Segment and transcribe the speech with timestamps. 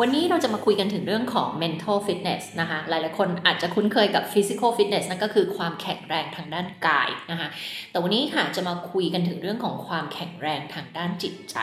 [0.00, 7.48] วันนี้เราจะมาคุยกันถึงเรื่องของ mental fitness นะคะ หลายๆ คนอาจจะคุ้นเคยกับ physical fitness นั่นก็คือความแข็งแรงทางด้านกายนะคะ
[7.90, 11.56] แต่วันนี้ค่ะจะมาคุยกันถึงเรื่องของความแข็งแรงทางด้านจิตใจ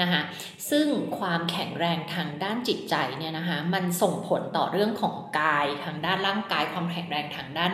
[0.00, 0.20] นะคะ
[0.70, 0.86] ซึ่ง
[1.18, 7.72] ความแข็งแรงทางด้านจิตใจเนี่ยนะคะ มันส่งผลต่อเรื่องของกายทางด้านร่างกาย ความแข็งแรงทางด้าน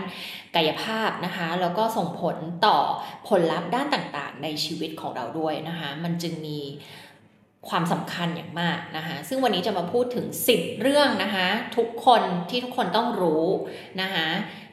[0.57, 2.36] กายภาพนะคะ แล้วก็ส่งผล
[2.66, 2.79] ต่อ
[3.29, 6.61] ผลลัพธ์ด้านต่างๆ ในชีวิตของเราด้วยนะคะ มันจึงมี
[7.68, 13.46] ความสำคัญอย่างมากนะคะซึ่งวันนี้จะมาพูดถึง 10 เรื่องนะคะทุกคนที่ทุกคนต้องรู้
[14.00, 14.29] นะคะ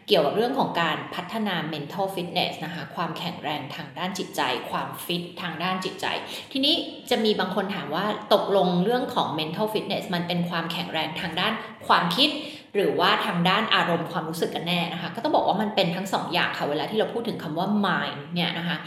[0.07, 6.05] เกี่ยวกับเรื่องของการพัฒนา mental fitness นะคะความแข็งแรงทางด้านจิตใจ ความฟิตทางด้านจิตใจ
[6.51, 6.75] ทีนี้
[7.09, 11.53] จะมีบางคนถามว่าตกลงเรื่องของ mental fitness มันเป็นความแข็งแรงทางด้าน
[11.87, 12.29] ความคิด
[12.75, 18.77] หรือว่าทางด้านอารมณ์ความรู้สึกกันแน่นะคะก็ต้องบอกว่ามันเป็นทั้งสองอย่างค่ะเวลาที่เราพูดถึงคำว่า mind เนี่ยนะคะ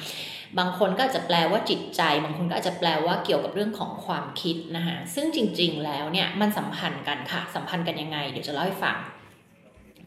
[0.58, 8.96] บางคนก็อาจจะแปลว่าจิตใจ บางคนก็อาจจะแปลว่าเกี่ยวกับเรื่องของความคิดนะคะซึ่งจริงๆแล้วเนี่ยมันสัมพันธ์กันค่ะ สัมพันธ์กันยังไง เดี๋ยวจะเล่าให้ฟัง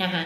[0.04, 0.24] นะคะ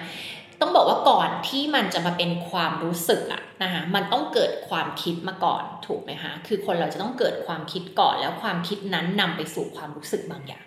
[0.61, 10.65] ต้องบอกว่าก่อนที่มันจะมาเป็นความรู้สึกอะนะคะมันต้องเกิดความคิดมาก่อนถูกไหมคะคือคนเราจะต้องเกิดความคิดก่อนแล้วความคิดนั้นนำไปสู่ความรู้สึกบางอย่าง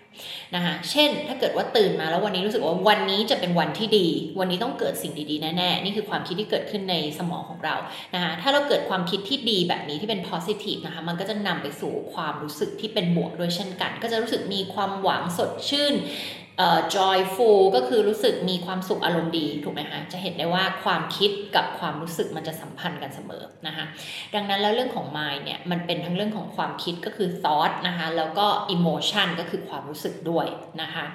[0.55, 4.07] นะคะเช่น ถ้าเกิดว่าตื่นมาแล้ววันนี้รู้สึกว่าวันนี้จะเป็นวันที่ดี
[4.39, 7.75] วันนี้ต้องเกิดสิ่งดีๆแน่ๆนี่คือความคิดที่เกิดขึ้นในสมองของเรา
[8.15, 15.93] นะคะถ้าเราเกิดความคิดที่ดีแบบนี้ที่เป็น positive นะคะมันก็จะนำไปสู่ความรู้สึกที่เป็นบวกด้วยเช่นกัน ก็จะรู้สึกมีความหวังสดชื่น
[16.95, 23.85] joyful ก็คือรู้สึกมีความสุขอารมณ์ดีถูกไหมคะจะเห็นได้ว่าความคิดกับความรู้สึกมันจะสัมพันธ์กันเสมอนะคะ
[24.35, 30.47] ดังนั้นแล้วเรื่องของ mind เนี่ยมันเป็นทั้งเรื่องของความคิดก็คือ thought นะคะแล้วก็ emotion ก็คือความรู้สึกด้วย
[30.81, 31.05] นะคะ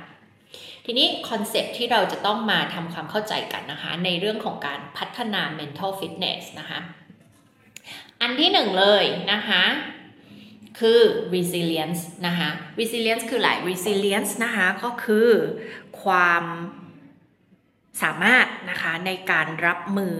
[0.86, 6.80] ทีนี้คอนเซปที่เราจะต้องมาทำความเข้าใจกันนะคะในเรื่องของการพัฒนา mental fitness นะคะ
[8.20, 9.64] อันที่หนึ่งเลยนะคะ
[10.80, 11.00] คือ
[11.34, 15.30] resilience นะคะ resilience คืออะไร resilience นะคะก็คือ
[16.02, 16.44] ความ
[18.02, 20.16] สามารถนะคะในการรับมือ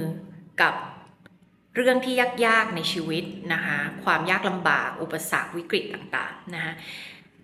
[0.62, 0.74] กับ
[1.76, 2.14] เรื่องที่
[2.46, 6.72] ยากๆในชีวิตนะคะความยากลำบากอุปสรรควิกฤตต่างๆนะคะ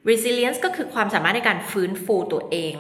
[0.09, 2.75] resilience ก็คือความสามารถในการฟื้นฟูตัวเอง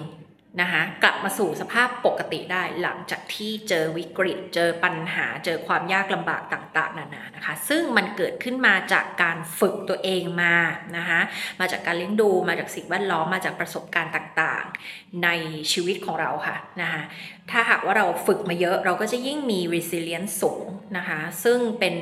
[0.60, 10.56] นะคะกลับมาสู่สภาพปกติได้หลังจากที่เจอวิกฤต เจอปัญหา เจอความยากลำบากต่างๆ นานานะคะ ซึ่งมันเกิดขึ้นมาจากการฝึกตัวเองมา
[10.96, 11.20] นะคะ
[11.60, 15.28] มาจากการเลี้ยงดูมาจากสิ่งแวดล้อมมาจากประสบการณ์ต่างๆ ใน
[15.72, 17.02] ชีวิตของเราค่ะนะคะ
[17.50, 20.64] ถ้าหากว่าเราฝึกมาเยอะเราก็จะยิ่งมี resilience สูง
[20.96, 21.94] นะคะ ซึ่งเป็น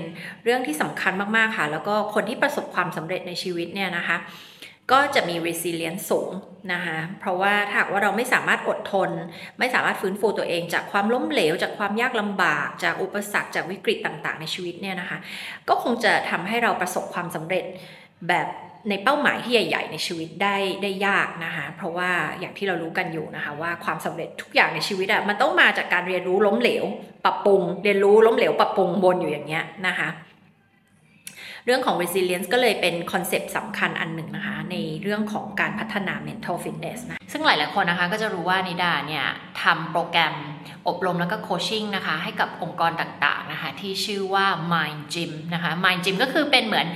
[0.45, 4.19] เรื่องที่สำคัญมากๆค่ะ แล้วก็คนที่ประสบความสำเร็จในชีวิตเนี่ยนะคะ
[4.93, 6.31] ก็จะมี resilience สูง
[6.73, 9.11] นะคะเพราะว่าถ้าว่าเราไม่สามารถอดทน
[9.59, 15.19] ไม่สามารถฟื้นฟูตัวเองจากความล้มเหลว จากความยากลำบาก จากอุปสรรคจากวิกฤตต่างๆ ในชีวิตเนี่ยนะคะ
[15.69, 17.65] ก็คงจะทำให้เราประสบความสำเร็จ
[18.29, 18.49] แบบ
[18.91, 26.85] ในเป้าหมายที่ใหญ่ ๆ ในชีวิตได้ได้ยากนะคะ เพราะว่าอย่างที่เรารู้กันอยู่นะคะ ว่าความสำเร็จทุกอย่างในชีวิตอะมันต้องมาจากการเรียนรู้ล้มเหลว
[27.25, 30.09] ปรับปรุง เรียนรู้ล้มเหลวปรับปรุงบนอยู่อย่างเงี้ยนะคะ
[31.67, 39.25] เรื่องของ resilience ก็เลยเป็นคอนเซปต์สำคัญอันหนึ่งนะคะ ในเรื่องของการพัฒนา mental fitness นะ ซึ่งหลาย ๆ คนนะคะก็จะรู้ว่านิดาเนี่ย
[39.63, 40.37] ทำโปรแกรม
[40.89, 46.87] อบรมแล้วก็โคชชิ่งนะคะ ให้กับองค์กรต่าง ๆ นะคะ ที่ชื่อว่า Mind Gym นะคะ Mind Gym ก็คือเป็นเหมือน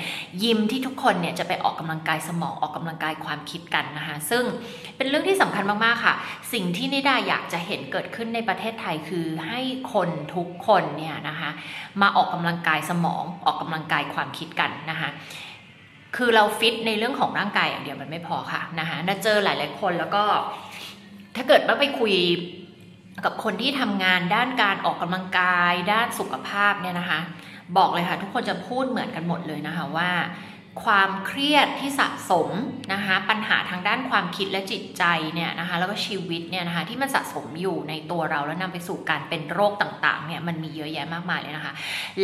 [0.45, 4.45] ยิมที่ทุกคนเนี่ยจะไปออกกำลังกายสมองออกกำลังกายความคิดกันนะคะ ซึ่ง
[4.97, 6.15] เป็นเรื่องที่สำคัญมาก ๆ ค่ะ
[6.53, 9.61] สิ่งที่นิดาอยากจะเห็นเกิดขึ้นในประเทศไทยคือให้
[9.93, 11.51] คนทุกคนเนี่ยนะคะ
[12.01, 15.10] มาออกกำลังกายสมองออกกำลังกายความคิดกันนะคะ
[16.16, 20.24] คือเราฟิตในเรื่องของร่างกายอย่างเดียวมันไม่พอค่ะนะคะน่าเจอหลายๆคนแล้วก็
[21.36, 22.14] ถ้าเกิดว่าไปคุย
[23.24, 27.20] กับคนที่ทำงานด้านการออกกำลังกาย ด้านสุขภาพเนี่ยนะคะ
[27.76, 30.10] บอกเลยค่ะ ทุกคนจะพูดเหมือนกันหมดเลยนะคะว่า
[30.84, 32.48] ความเครียดที่สะสม
[32.92, 35.04] นะคะปัญหาทางด้านความคิดและจิตใจ
[35.34, 41.75] เนี่ยนะคะแล้วก็ชีวิตเนี่ยนะคะที่มันสะสมอยู่ในตัวเราแล้วนำไปสู่การเป็นโรคต่างๆเนี่ยมันมีเยอะแยะมากมายเลยนะคะ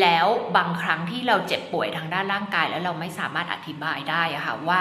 [0.00, 4.80] แล้วบางครั้งที่เราเจ็บป่วยทางด้านร่างกาย แล้วเราไม่สามารถอธิบายได้ะคะ่ะว่า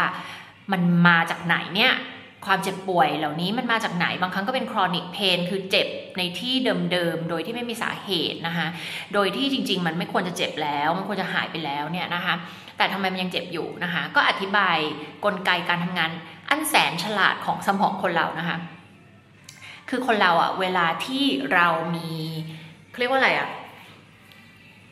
[0.71, 1.93] มันมาจากไหนเนี่ย
[2.45, 5.87] ความเจ็บป่วยเหล่านี้มันมาจากไหนบางครั้งก็เป็น chronic pain คือเจ็บ
[6.17, 6.53] ในที่
[6.91, 8.67] เดิมๆ โดยที่ไม่มีสาเหตุนะคะ
[9.13, 12.35] โดยที่จริง ๆ มันไม่ควรจะเจ็บแล้ว มันควรจะหายไปแล้วเนี่ยนะคะ
[12.77, 14.77] แต่ทำไมมันยังเจ็บอยู่นะคะ ก็อธิบาย
[15.25, 16.11] กลไกการทำงาน
[16.49, 18.57] อันแสนฉลาดของสมองคนเรานะคะ
[19.89, 21.23] คือคนเราอะเวลาที่
[21.53, 22.09] เรามี
[22.99, 23.49] เรียกว่าอะไรอะ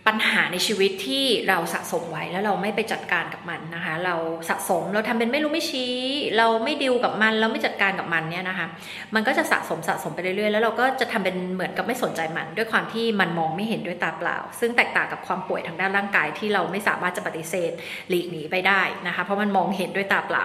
[0.08, 4.16] ปัญหาในชีวิตที่เราสะสมไว้แล้วเราไม่ไปจัดการกับมันนะคะ เรา
[4.50, 5.94] สะสมเราทำเป็นไม่รู้ไม่ชี้
[6.38, 8.68] เราไม่ดิวกับมันเราไม่จัดการกับมันเนี่ยนะคะ
[9.16, 17.72] มันก็จะสะสมสะสมไปเรื่อยๆ แล้วเราก็จะทำเป็นเหมือนกับไม่สนใจมัน ด้วยความที่มันมองไม่เห็นด้วยตาเปล่า ซึ่งแตกต่างกับความป่วยทางด้านร่างกายที่เราไม่สามารถจะปฏิเสธ
[18.10, 20.44] หลีกหนีไปได้นะคะ เพราะมันมองเห็นด้วยตาเปล่า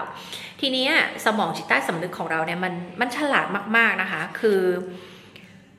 [0.61, 0.87] ทีนี้
[1.25, 3.47] สมองจิตใต้สำนึกของเราเนี่ยมันมันฉลาด
[3.77, 4.61] มากๆนะคะ คือ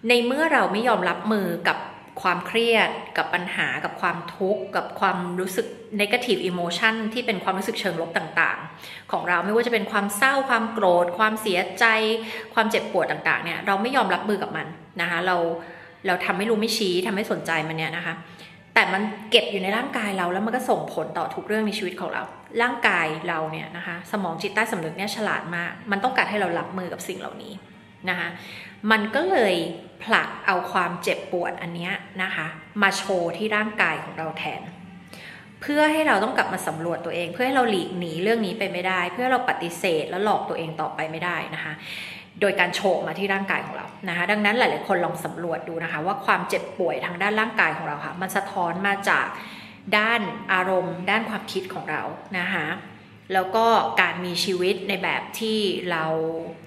[0.09, 1.77] ในเมื่อเราไม่ยอมรับมือกับ
[2.21, 5.68] ความเครียด กับปัญหากับความทุกข์ กับความรู้สึก
[6.01, 11.86] negative emotion ที่เป็นความรู้สึกเชิงลบต่างๆ ของเราไม่ว่าจะเป็นความเศร้าความโกรธ ความเสียใจ
[12.54, 14.68] ความเจ็บปวดต่างๆเนี่ยเราไม่ยอมรับมือกับมัน
[15.01, 15.36] นะคะเรา
[16.07, 18.13] เราทำไม่รู้ไม่ชี้ทำไม่สนใจมันเนี่ยนะคะ
[18.74, 19.01] แต่มัน
[19.31, 22.24] เก็บอยู่ในร่างกายเราแล้วมันก็ส่งผลต่อทุกเรื่องในชีวิตของเรา
[22.62, 27.54] ร่างกายเราเนี่ยนะคะสมองจิตใต้สำนึกเนี่ยฉลาดมาก มันต้องการให้เรารับมือกับสิ่งเหล่านี้
[28.10, 28.27] นะคะ
[28.92, 29.56] มันก็เลย
[30.04, 31.90] ผลักเอาความเจ็บปวดอันนี้
[32.24, 32.48] นะคะ
[32.81, 34.62] มาโชว์ที่ร่างกายของเราแทน
[35.62, 41.74] เพื่อให้เราต้องกลับมาสำรวจตัวเอง เพื่อให้เราหลีกหนีเรื่องนี้ไปไม่ได้ เพื่อเราปฏิเสธและหลอกตัวเองต่อไปไม่ได้นะคะ
[42.42, 49.28] โดยการโชว์มาที่ร่างกายของเรานะคะ ดังนั้นหลาย ๆ คนลองสำรวจดูนะคะ ว่าความเจ็บป่วยทางด้านร่างกายของเราค่ะ มันสะท้อนมาจาก
[49.98, 50.22] ด้าน
[50.54, 52.01] อารมณ์ ด้านความคิดของเรา
[52.40, 52.66] นะคะ
[53.33, 53.65] แล้วก็
[54.01, 55.59] การมีชีวิตในแบบที่
[55.91, 56.05] เรา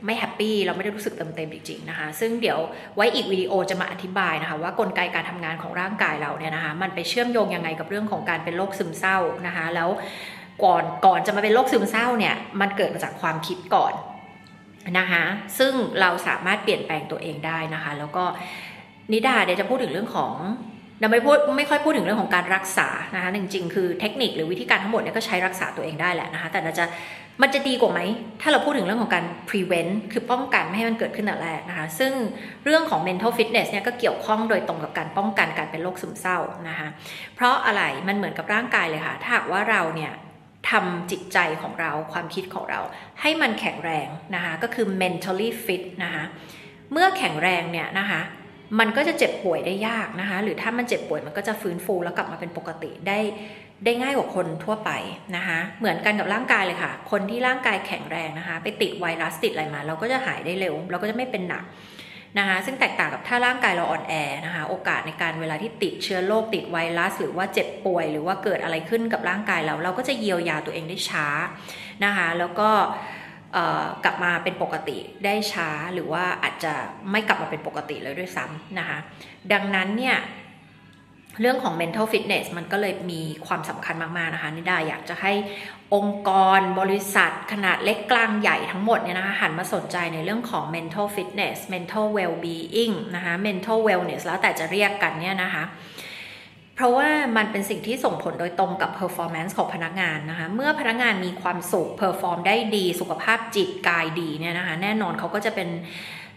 [0.04, 2.58] ไม่แฮปปี้เราไม่ได้รู้สึกเต็มเต็มจริงๆนะคะซึ่งเดี๋ยว
[2.96, 9.88] ไว้อีกวิดีโอจะมาอธิบายนะคะ ว่ากลไกการทำงานของร่างกายเราเนี่ยนะคะ มันไปเชื่อมโยงยังไงกับเรื่องของการเป็นโรคซึมเศร้านะคะ แล้ว
[10.64, 13.94] ก่อนก่อนจะมาเป็นโรคซึมเศร้าเนี่ยมันเกิดมาจากความคิดก่อน
[14.98, 15.24] นะคะ
[15.58, 18.24] ซึ่งเราสามารถเปลี่ยนแปลงตัวเองได้นะคะ แล้วก็
[19.12, 20.32] นิดาเดี๋ยวจะพูดถึงเรื่องของ
[21.02, 26.84] เราไม่พูดไม่ค่อยพูดถึงเรื่องของการรักษานะคะจริงๆคือเทคนิคหรือวิธีการทั้งหมดเนี่ยก็ใช้รักษาตัวเองได้แหละนะคะแต่เราจะ
[27.42, 28.00] มันจะดีกว่าไหม
[28.40, 32.12] ถ้าเราพูดถึงเรื่องของการ prevent คือป้องกันไม่ให้มันเกิดขึ้นแต่แรกนะคะ ซึ่ง
[32.64, 36.38] เรื่องของ mental fitness เนี่ยก็เกี่ยวข้องโดยตรงกับการป้องกันการเป็นโรคซึมเศร้า
[36.68, 36.88] นะคะ
[37.36, 40.12] เพราะอะไรมันเหมือนกับร่างกายเลยค่ะ ถ้าหากว่าเราเนี่ย
[40.70, 42.80] ทำจิตใจของเราความคิดของเรา
[43.20, 46.24] ให้มันแข็งแรงนะคะ ก็คือ mentally fit นะคะ
[46.92, 48.20] เมื่อแข็งแรงเนี่ยนะคะ
[48.78, 53.18] มันก็จะเจ็บป่วยได้ยากนะคะ หรือถ้ามันเจ็บป่วยมันก็จะฟื้นฟูแล้วกลับมาเป็นปกติได้
[53.84, 54.90] ได้ง่ายกว่าคนทั่วไป
[55.36, 61.64] นะคะ เหมือนกันกับร่างกายเลยค่ะ คนที่ร่างกายแข็งแรงนะคะ ไปติดไวรัสติดอะไรมา เราก็จะหายได้เร็ว เราก็จะไม่เป็นหนัก
[62.38, 64.14] นะคะซึ่งแตกต่างกับถ้าร่างกายเราอ่อนแอ
[64.44, 71.26] นะคะโอกาสในการเวลาที่ติดเชื้อโรคติดไวรัส หรือว่าเจ็บป่วย หรือว่าเกิดอะไรขึ้นกับร่างกายเรา เราก็จะเยียวยาตัวเองได้ช้า
[72.04, 72.70] นะคะแล้วก็
[74.04, 76.72] กลับมาเป็นปกติได้ช้าหรือว่าอาจจะ
[77.10, 78.98] ไม่กลับมาเป็นปกติเลยด้วยซ้ำนะคะ
[79.52, 80.16] ดังนั้นเนี่ย
[81.40, 85.32] เรื่องของ mental fitness มันก็เลยมีความสำคัญมาก ๆ นะคะนิดาอยากจะให้
[85.94, 95.64] องค์กรบริษัทขนาดเล็กกลางใหญ่ทั้งหมดเนี่ยนะคะหันมาสนใจในเรื่องของ mental fitness mental well being นะคะ mental wellness แล้วแต่จะเรียกกันเนี่ยนะคะ
[96.74, 105.68] เพราะว่ามันเป็นสิ่งที่ส่งผลโดยตรงกับ performance ของพนักงานนะคะ เมื่อพนักงานมีความสุข perform ได้ดี สุขภาพจิตกายดีเนี่ยนะคะ แน่นอนเขาก็จะเป็น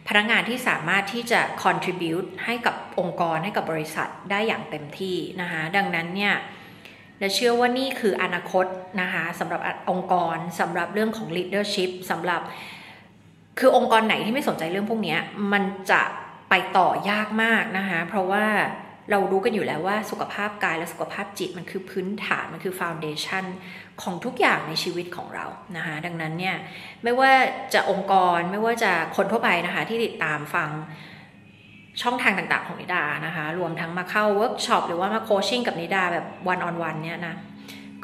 [0.07, 6.33] พนักงานที่สามารถที่จะ contribute ให้กับองค์กรให้กับบริษัทได้อย่างเต็มที่นะคะ ดังนั้นเนี่ย
[7.19, 8.65] เราเชื่อว่านี่คืออนาคต
[9.01, 12.41] นะคะสำหรับองค์กรสำหรับเรื่องของ leadership สำหรับ
[13.59, 15.17] คือองค์กรไหนที่ไม่สนใจเรื่องพวกนี้
[15.53, 16.01] มันจะ
[16.49, 18.45] ไปต่อยากมากนะคะ เพราะว่า
[19.11, 23.45] เรารู้กันอยู่แล้วว่าสุขภาพกายและสุขภาพจิตมันคือพื้นฐานมันคือฟาวเดชัน
[24.01, 25.45] ของทุกอย่างในชีวิตของเรา
[25.77, 26.55] นะคะดังนั้นเนี่ย
[27.03, 27.31] ไม่ว่า
[27.73, 30.69] จะองค์กรไม่ว่าจะคนทั่วไปนะคะที่ติดตามฟัง
[32.01, 37.35] ช่องทางต่างๆของนิดานะคะรวมทั้งมาเข้าเวิร์กช็อปหรือว่ามา coaching กับนิดาแบบ one-on-one เนี่ยนะ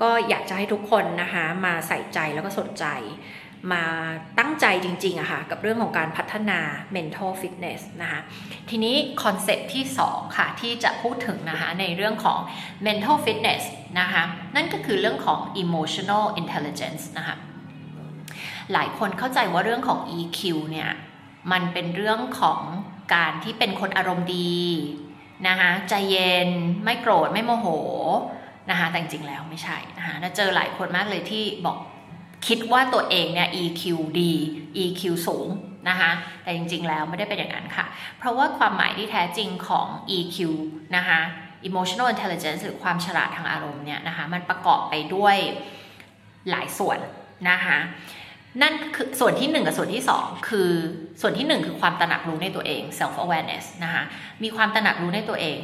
[0.01, 2.85] ก็อยากจะให้ทุกคนนะคะมาใส่ใจแล้วก็สนใจ
[3.73, 3.83] มา
[4.39, 6.59] ตั้งใจจริงๆอะค่ะกับเรื่องของการพัฒนา
[6.95, 8.21] mental fitness นะคะ
[8.69, 12.39] ทีนี้ concept ที่ 2 ค่ะ ที่จะพูดถึงนะคะในเรื่องของ
[12.85, 13.63] mental fitness
[13.99, 14.23] นะคะ
[14.55, 17.35] นั่นก็คือเรื่องของ emotional intelligence นะคะ
[18.73, 20.39] หลายคนเข้าใจว่าเรื่องของ EQ
[20.71, 20.91] เนี่ย
[21.51, 22.61] มันเป็นเรื่องของ
[23.15, 24.59] การที่เป็นคนอารมณ์ดี
[25.47, 26.49] นะคะใจเย็น
[26.83, 27.67] ไม่โกรธไม่โมโห
[28.69, 31.77] นะคะแต่จริงแล้วไม่ใช่นะคะเจอหลายคนมากเลยที่บอก
[32.47, 33.83] คิดว่าตัวเองเนี่ย EQ
[34.19, 34.33] ดี
[34.83, 35.47] EQ สูง
[35.89, 36.11] นะคะ
[36.43, 37.85] แต่จริงๆ แล้วไม่ได้เป็นอย่างนั้นค่ะ
[38.17, 40.37] เพราะว่าความหมายที่แท้จริงของ EQ
[40.95, 41.19] นะคะ
[41.69, 45.35] emotional intelligence หรือความฉลาดทางอารมณ์เนี่ยนะคะ มันประกอบไปด้วย
[46.49, 46.99] หลายส่วน
[47.49, 47.77] นะคะ
[48.61, 50.69] นั่นคือส่วนที่ 1 กับส่วนที่ 2 คือ
[51.21, 54.03] ส่วนที่ 1 คือความตระหนักรู้ในตัวเอง self awareness นะคะ
[54.43, 55.59] มีความตระหนักรู้ในตัวเอง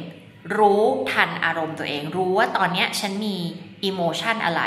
[0.58, 0.82] รู้
[1.12, 3.36] ทันอารมณ์ตัวเอง รู้ว่าตอนนี้ฉันมี
[3.88, 4.62] emotion อะไร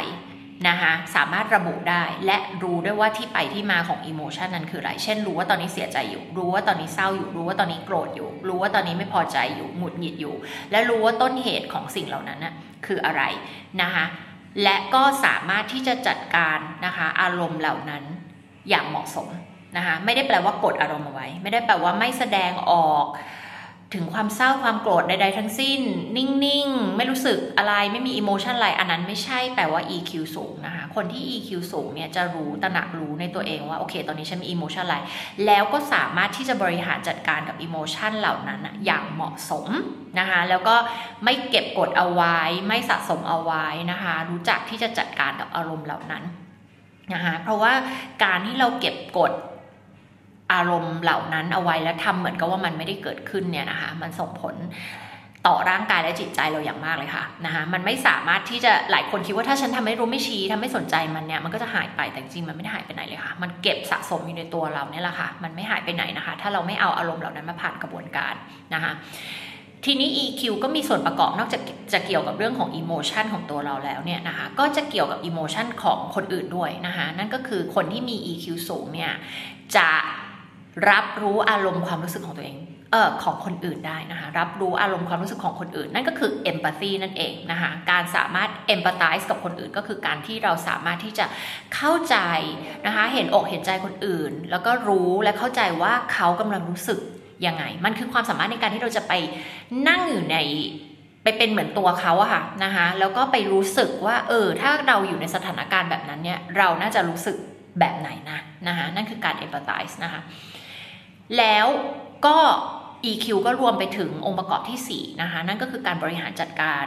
[0.68, 10.36] นะคะสามารถระบุได้และรู้ได้วยว่าที่ไปที่มาของอิโมชันนั้นคืออะไร เช่น รู้ว่าตอนนี้เสียใจอยู่ รู้ว่าตอนนี้เศร้าอยู่ รู้ว่าตอนนี้โกรธอยู่ รู้ว่าตอนนี้ไม่พอใจอยู่ หงุดหงิดอยู่
[10.72, 12.54] และรู้ว่าต้นเหตุของสิ่งเหล่านั้นนะ
[12.86, 13.24] คืออะไร
[13.82, 14.06] นะคะ
[14.64, 18.04] และก็สามารถที่จะจัดการนะคะอารมณ์เหล่านั้น
[18.70, 19.30] อย่างเหมาะสม
[19.78, 23.06] นะคะไม่ได้แปลว่ากดอารมณ์เอาไว้ ไม่ได้แปลว่าไม่แสดงออก
[23.96, 25.82] ถึงความเศร้าความโกรธใด ๆ ทั้งสิ้น
[26.18, 34.98] นิ่ง ๆ ไม่รู้สึกอะไรไม่มี emotion อะไร อันนั้นไม่ใช่แปลว่า EQ สูงนะคะ คนที่ EQ สูงเนี่ยจะรู้ตระหนักรู้ในตัวเองว่า โอเค ตอนนี้ฉันมี emotion อะไร
[35.46, 39.68] แล้วก็สามารถที่จะบริหารจัดการกับ emotion เหล่านั้นอย่างเหมาะสม
[40.20, 40.76] นะคะ แล้วก็
[41.24, 46.24] ไม่เก็บกดเอาไว้ ไม่สะสมเอาไว้นะคะ รู้จักที่จะจัดการกับอารมณ์เหล่านั้น
[47.14, 47.74] นะคะเพราะว่า
[48.24, 49.32] การที่เราเก็บกด
[50.54, 54.56] อารมณ์เหล่านั้นเอาไว้แล้วทำเหมือนกับว่ามันไม่ได้เกิดขึ้นเนี่ยนะคะ มันส่งผล
[55.48, 68.34] ต่อร่างกายและจิตใจเราอย่างมากเลยค่ะนะคะมันไม่สามารถที่จะหลายคนคิดว่าถ้าฉันทำไม่รู้ไม่ชี้ทำไม่สนใจมันเนี่ยมันก็จะหายไปแต่จริงมันไม่ได้หายไปไหนเลยค่ะ มันเก็บสะสมอยู่ในตัวเราเนี่ยแหละค่ะ มันไม่หายไปไหนนะคะ ถ้าเราไม่เอาอารมณ์เหล่านั้นมาผ่านกระบวนการ
[68.74, 68.92] นะคะ
[69.86, 71.62] ทีนี้ EQ ก็มีส่วนประกอบนอกจาก
[71.94, 79.12] จะเกี่ยวกับเรื่องของ emotion ของตัวเราแล้วเนี่ยนะคะ ก็จะเกี่ยวกับ emotion ของคนอื่นด้วยนะคะ นั่นก็คือคนที่มี EQ สูงเนี่ย
[79.76, 79.90] จะ
[80.90, 82.58] รับรู้อารมณ์ความรู้สึกของตัวเอง
[82.92, 91.26] เออของคนอื่นได้นะคะ รับรู้อารมณ์ความรู้สึกของคนอื่น นั่นก็คือ empathy นั่นเองนะคะ การสามารถ empathize กับคนอื่น ก็คือการที่เราสามารถที่จะ
[91.76, 92.18] เข้าใจ
[92.86, 97.00] นะคะ เห็นอกเห็นใจคนอื่น แล้วก็รู้และเข้าใจว่าเขากำลังรู้สึก
[97.46, 99.14] ยังไง มันคือความสามารถในการที่เราจะไป
[99.88, 100.38] นั่งอยู่ใน
[101.24, 107.36] ไปเป็นเหมือนตัวเขาอะค่ะนะคะแล้วก็ไปรู้สึกว่าเออถ้าเราอยู่ในสถานการณ์แบบนั้นเนี่ยเราน่าจะรู้สึก
[107.80, 110.22] แบบไหนนะนะคะนั่นคือการ empathize นะคะ
[111.38, 111.68] แล้ว
[112.26, 112.38] ก็
[113.12, 116.86] EQ ก็รวมไปถึงองค์ประกอบที่ 4 นะคะ นั่นก็คือการบริหารจัดการ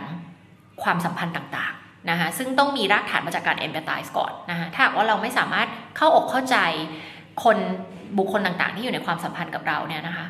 [0.82, 6.56] ความสัมพันธ์ต่างๆนะคะซึ่งต้องมีรากฐานมาจากการ empathize ก่อนนะคะถ้าว่าเราไม่สามารถเข้าอกเข้าใจ
[7.44, 7.56] คน
[8.18, 10.26] บุคคลต่างๆ ที่อยู่ในความสัมพันธ์กับเราเนี่ยนะคะ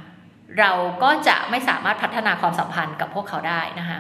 [0.61, 3.99] เราก็จะไม่สามารถพัฒนาความสัมพันธ์กับพวกเขาได้นะคะ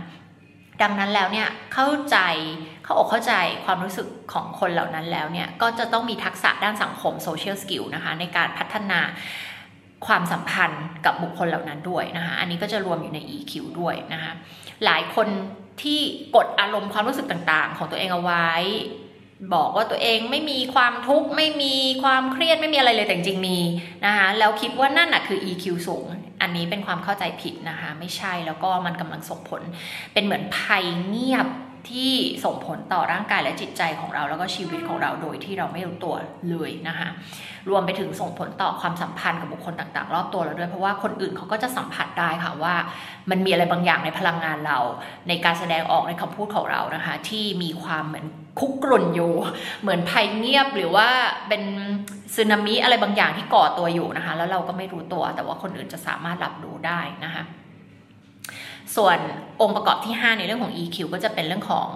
[0.82, 2.18] ดังนั้นแล้วเนี่ยเข้าใจ
[2.84, 9.00] เข้าอกเข้าใจความรู้สึกของคนเหล่านั้นแล้วเนี่ยก็จะต้องมีทักษะด้านสังคม social skill นะคะในการพัฒนา
[10.06, 14.32] ความสัมพันธ์กับบุคคลเหล่านั้นด้วยนะคะอันนี้ก็จะรวมอยู่ใน EQ ด้วยนะคะ
[14.84, 15.28] หลายคน
[15.82, 16.00] ที่
[16.36, 18.50] กดอารมณ์ความรู้สึกต่างๆ ของตัวเองเอาไว้
[19.54, 23.58] บอกว่าตัวเองไม่มีความทุกข์ไม่มีความเครียดไม่มีอะไรเลยแต่จริงมี
[24.06, 26.06] นะคะแล้วคิดว่านั่นน่ะคือ EQ สูง
[26.42, 29.62] อันนี้เป็นความเข้าใจผิดนะคะไม่ใช่แล้วก็มันกำลังส่งผล
[30.12, 31.46] เป็นเหมือนภัยเงียบ
[31.90, 32.12] ที่
[32.44, 36.14] ส่งผลต่อร่างกายและจิตใจของเราแล้วก็ชีวิตของเราโดยที่เราไม่รู้ตัว
[36.50, 37.08] เลยนะคะ
[37.70, 42.74] รวมไปถึงส่งผลต่อความสัมพันธ์กับบุคคลต่างๆ รอบตัวเราด้วยเพราะว่าคนอื่นเขาก็จะสัมผัสได้ค่ะว่า
[43.30, 44.78] มันมีอะไรบางอย่างในพลังงานเรา
[45.28, 48.26] ในการแสดงออกในคำพูดของเรานะคะ ที่มีความเหมือน
[48.60, 49.32] คุกกรุ่นอยู่
[49.82, 51.08] เหมือนภัยเงียบหรือว่า
[51.48, 51.62] เป็น
[52.34, 57.44] สึนามิอะไรบางอย่างที่ก่อตัวอยู่นะคะ แล้วเราก็ไม่รู้ตัวแต่ว่าคนอื่นจะสามารถรับรู้ได้นะคะ
[58.96, 59.18] ส่วน
[59.62, 61.88] องค์ประกอบที่ 5 ในเรื่องของ EQ ก็จะเป็นเรื่องของ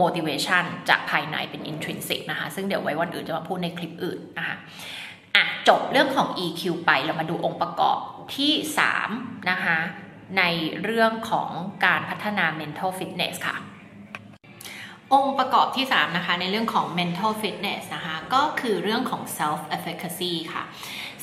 [0.00, 4.56] motivation จากภายในเป็น intrinsic นะคะ ซึ่งเดี๋ยวไว้วันอื่นจะมาพูดในคลิปอื่นนะคะ
[5.34, 7.98] อะจบเรื่องของ EQ ไปเรามาดูองค์ประกอบ
[8.36, 8.52] ที่
[9.00, 9.78] 3 นะคะ
[10.38, 10.42] ใน
[10.82, 11.50] เรื่องของ
[11.84, 13.56] การพัฒนา mental fitness ค่ะ
[15.14, 20.62] องค์ประกอบที่ 3 นะคะ ในเรื่องของ mental fitness นะคะ ก็คือเรื่องของ self efficacy ค่ะ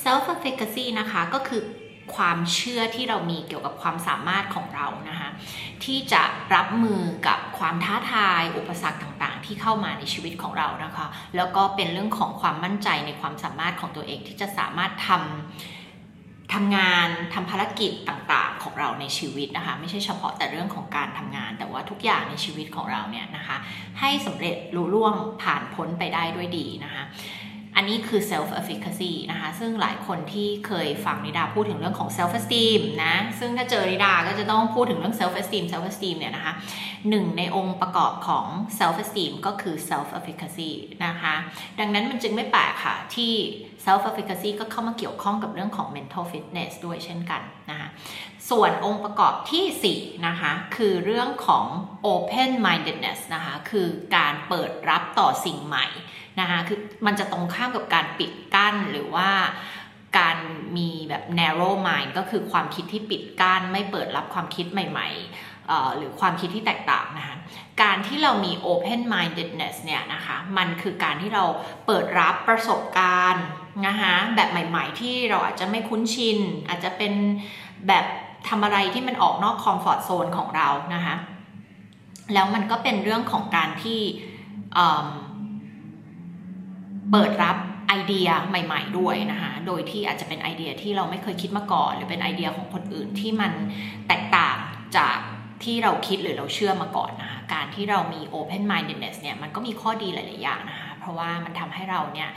[0.03, 1.61] self efficacy นะคะ ก็คือ
[2.15, 5.29] ความเชื่อที่เรามีเกี่ยวกับความสามารถของเรานะคะ
[5.83, 6.21] ที่จะ
[6.55, 11.05] รับมือกับความท้าทาย อุปสรรคต่างๆ ที่เข้ามาในชีวิตของเรานะคะ
[11.35, 23.57] แล้วก็เป็นเรื่องของความมั่นใจในความสามารถของตัวเองที่จะสามารถทำทำงานทำภารกิจต่างๆของเราในชีวิตนะคะ ไม่ใช่เฉพาะแต่เรื่องของการทำงาน แต่ว่าทุกอย่างในชีวิตของเราเนี่ยนะคะ
[23.99, 27.03] ให้สำเร็จลุล่วงผ่านพ้นไปได้ด้วยดีนะคะ
[27.75, 36.53] อันนี้คือ self efficacy นะคะ ซึ่งหลายคนที่เคยฟังนิดาพูดถึงเรื่องของ self esteem นะ ซึ่งถ้าเจอนิดาก็จะต้องพูดถึงเรื่อง self esteem self esteem เนี่ยนะคะ
[37.09, 38.45] หนึ่งในองค์ประกอบของ
[38.79, 40.71] self esteem ก็คือ self efficacy
[41.05, 41.33] นะคะ
[41.79, 43.33] ดังนั้นมันจึงไม่แปลกค่ะ ที่
[43.85, 47.89] self efficacy ก็เข้ามาเกี่ยวข้องกับเรื่องของ mental fitness ด้วยเช่นกันนะคะ
[48.49, 51.65] ส่วนองค์ประกอบที่4นะคะคือเรื่องของ
[52.13, 55.87] open mindedness นะคะคือการเปิดรับต่อสิ่งใหม่
[56.39, 59.29] นะคะคือมันจะตรงข้ามกับการปิดกั้นหรือว่า
[60.17, 60.37] การ
[60.77, 67.35] มีแบบ narrow mind ก็คือความคิดที่ปิดกั้นไม่เปิดรับความคิดใหม่ๆ หรือความคิดที่แตกต่างนะคะ
[67.81, 71.43] การที่เรามี open mindedness เนี่ยนะคะมันคือการที่เรา
[71.85, 73.45] เปิดรับประสบการณ์
[73.87, 77.13] นะคะแบบใหม่ๆ ที่เราอาจจะไม่คุ้นชิน อาจจะเป็น
[77.87, 78.05] แบบ
[78.47, 81.15] ทำอะไรที่มันออกนอกคอมฟอร์ทโซนของเรานะคะ
[82.33, 83.99] แล้วมันก็เป็นเรื่องของการที่
[87.13, 87.57] เปิดรับ
[87.89, 93.51] ไอเดียใหม่ ๆ ด้วยนะคะ โดยที่อาจจะเป็นไอเดียที่เราไม่เคยคิดมาก่อน หรือเป็นไอเดียของคนอื่นที่มัน
[94.07, 94.57] แตกต่าง
[94.97, 95.17] จาก
[95.63, 102.29] ที่เราคิดหรือเราเชื่อมาก่อนนะคะ การที่เรามี open mindedness เนี่ยมันก็มีข้อดีหลาย ๆ อย่างนะคะ เพราะว่ามันทำให้เราเนี่ย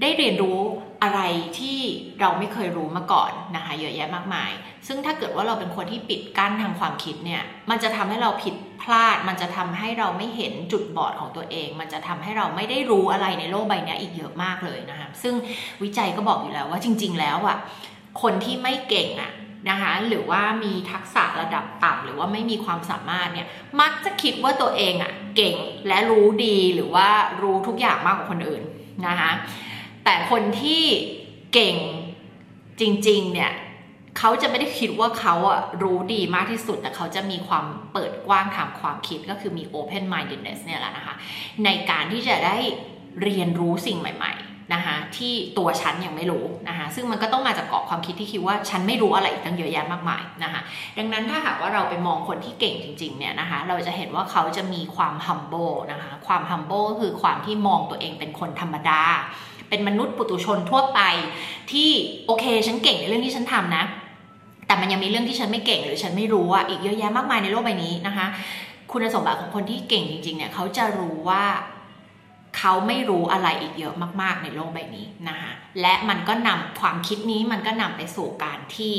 [0.00, 0.58] ได้เรียนรู้
[1.02, 1.20] อะไร
[1.58, 1.78] ที่
[2.20, 4.50] เราไม่เคยรู้มาก่อนนะคะเยอะแยะมากมาย
[4.86, 15.34] ซึ่งถ้าเกิดว่าเราเป็นคนที่ปิดกั้นทางความคิดเนี่ยมันจะทำให้เราผิดพลาด มันจะทำให้เราไม่เห็นจุดบอดของตัวเอง มันจะทำให้เราไม่ได้รู้อะไรในโลกใบนี้อีกเยอะมากเลยนะคะซึ่ง
[15.82, 17.56] วิจัยก็บอกอยู่แล้วว่าจริง ๆ แล้วอะ
[18.22, 19.32] คนที่ไม่เก่งอะ
[19.70, 23.48] นะคะหรือว่ามีทักษะระดับต่ำหรือว่าไม่มีความสามารถเนี่ย
[23.80, 25.56] มักจะคิดว่าตัวเองอะเก่ง
[25.88, 27.08] และรู้ดีหรือว่า
[27.42, 28.62] รู้ทุกอย่างมากกว่าคนอื่น
[29.06, 29.30] นะคะ
[30.10, 30.82] แต่คนที่
[31.54, 31.76] เก่ง
[32.80, 33.52] จริง ๆ เนี่ย
[34.18, 41.14] เขาจะไม่ได้คิดว่าเขาอะรู้ดีมากที่สุด แต่เขาจะมีความเปิดกว้างทางความคิดก็คือมี open mindedness เนี่ยแหละนะคะ
[41.64, 42.56] ในการที่จะได้
[43.22, 50.60] เรียนรู้สิ่งใหม่ ๆ นะคะที่ตัวฉันยังไม่รู้นะคะซึ่งมันก็ต้องมาจากกรอบความคิดที่คิดว่าฉันไม่รู้อะไรอีกตั้งเยอะแยะมากมายนะคะ
[50.98, 59.02] ดังนั้นถ้าหากว่าเราไปมองคนที่เก่งจริงๆเนี่ยนะคะเราจะเห็นว่าเขาจะมีความ humble นะคะความ humble ก็คือความที่มองตัวเองเป็นคนธรรมดา
[59.68, 61.00] เป็นมนุษย์ปุถุชนทั่วไป
[61.72, 61.90] ที่
[62.26, 63.84] โอเคฉันเก่งในเรื่องที่ฉันทำนะ
[64.66, 68.26] แต่มันยังมีเรื่องที่ฉันไม่เก่งหรือฉันไม่รู้อะอีกเยอะแยะมากมายในโลกใบนี้นะคะ
[68.92, 71.44] คุณสมบัติของคนที่เก่งจริงๆเนี่ยเขาจะรู้ว่า
[72.58, 78.94] เขาไม่รู้อะไรอีกเยอะมาก ๆ ในโลกใบนี้นะคะและมันก็นำความคิดนี้มันก็นำไปสู่การที่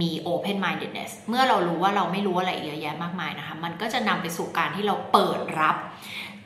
[0.00, 5.76] มี open mindedness เมื่อเรารู้ว่าเราไม่รู้อะไรเยอะแยะมากมายนะคะ มันก็จะนำไปสู่การที่เราเปิดรับ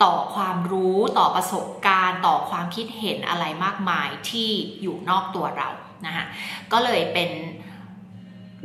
[0.04, 4.50] ต่อความรู้ต่อประสบการณ์ต่อความคิดเห็นอะไรมากมายที่
[4.82, 5.68] อยู่นอกตัวเรา
[6.06, 6.24] นะคะ
[6.72, 7.30] ก็เลยเป็น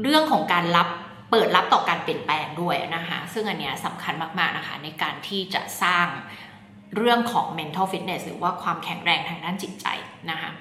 [0.01, 0.88] เรื่องของการรับ
[1.31, 6.07] เปิดรับต่อการเปลี่ยนแปลงด้วยนะคะซึ่งอันนี้สำคัญมากๆนะคะในการที่จะสร้าง
[6.97, 9.88] เรื่องของ mental fitness หรือว่าความแข็งแรงทางด้านจิตใจ
[10.31, 10.51] นะคะ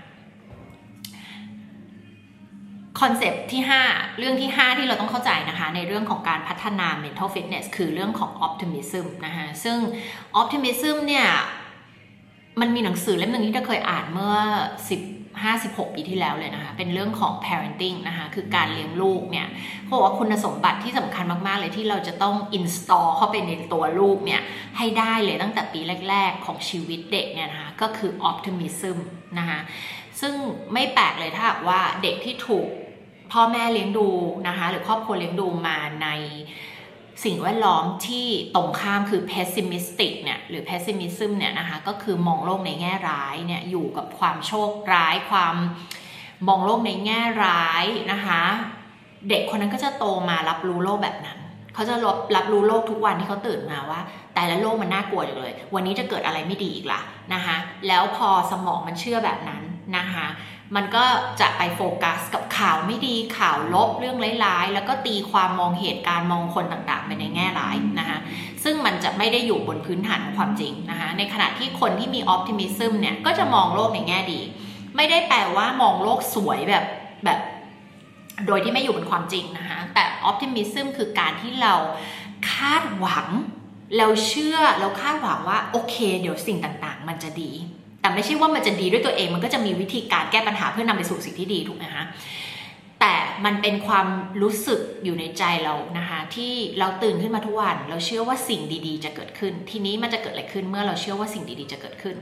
[2.99, 9.79] คอนเซปที่ 5 เรื่องที่ 5 ที่เราต้องเข้าใจนะคะ ในเรื่องของการพัฒนา mental fitness คือเรื่องของ optimism นะคะซึ่ง
[10.41, 11.27] optimism เนี่ย
[12.61, 14.37] มันมีหนังสือเล่มหนึ่งที่เราเคยอ่านเมื่อ
[15.01, 15.01] 10
[15.45, 19.49] 56 ปีที่แล้วเลยนะคะ เป็นเรื่องของ parenting นะคะ คือการเลี้ยงลูกเนี่ย
[19.85, 24.43] เขาบอกว่าคุณสมบัติที่สำคัญมาก ๆ เลยที่เราจะต้อง install เข้าไปในตัวลูกเนี่ย
[24.79, 28.97] ให้ได้เลยตั้งแต่ปีแรก ๆ ของชีวิตเด็กเนี่ยนะคะ ก็คือ optimism
[29.39, 29.61] นะคะ
[30.21, 30.35] ซึ่ง
[30.73, 32.69] ไม่แปลกเลยถ้าว่าเด็กที่ถูก
[33.33, 34.09] พ่อแม่เลี้ยงดู
[34.49, 36.09] นะคะ หรือครอบครัวเลี้ยงดูมาใน
[37.25, 45.57] สิ่งแวดล้อมที่ตรงข้ามคือ pessimistic เนี่ย หรือ pessimism เนี่ยนะคะ ก็คือมองโลกในแง่ร้ายเนี่ย อยู่กับความโชคร้ายความ
[46.49, 48.43] มองโลกในแง่ร้ายนะคะ
[49.29, 51.39] เด็กคนนั้นก็จะโตมารับรู้โลกแบบนั้น
[51.75, 54.01] เขาจะรับรับรู้โลกทุกวันที่เขาตื่นมาว่า
[54.35, 57.01] แต่ละโลกมันน่ากลัวอย่างเลย วันนี้จะเกิดอะไรไม่ดีอีกล่ะ
[57.35, 57.57] นะคะ
[57.89, 59.63] แล้วพอสมองมันเชื่อแบบนั้น
[59.97, 60.27] นะคะ
[60.77, 61.05] มันก็
[61.41, 68.19] จะไปโฟกัสกับข่าวไม่ดีข่าวลบเรื่องร้ายๆ แล้วก็ตีความมองเหตุการณ์มองคนต่างๆ ไปในแง่ร้ายนะคะ
[68.65, 74.41] ซึ่งมันจะไม่ได้อยู่บนพื้นฐานของความจริงนะคะในขณะที่คนที่มีออพติมิซึมเนี่ยก็จะมองโลกในแง่ดี
[74.97, 76.85] ไม่ได้แปลว่ามองโลกสวยแบบ
[77.25, 77.39] แบบ
[78.47, 81.75] โดยที่ไม่อยู่บนความจริงนะคะแต่ออพติมิซึมคือการที่เรา
[82.53, 83.27] คาดหวัง
[83.99, 87.51] เราเชื่อเราคาดหวังว่าโอเค เดี๋ยวสิ่งต่างๆ มันจะดี
[88.01, 92.05] แต่ไม่ใช่ว่ามันจะดีด้วยตัวเองมันก็จะมีวิธีการแก้ปัญหาเพื่อนำไปสู่สิ่งที่ดีถูกไหมคะ
[93.01, 94.07] แต่มันเป็นความ
[94.43, 102.17] รู้สึกอยู่ในใจเรานะคะที่เราตื่นขึ้นมาทุกวัน เราเชื่อว่าสิ่งดีๆ จะเกิดขึ้น ทีนี้มันจะเกิดอะไรขึ้นเมื่อเราเชื่อว่าสิ่งดีๆ จะเกิดขึ้น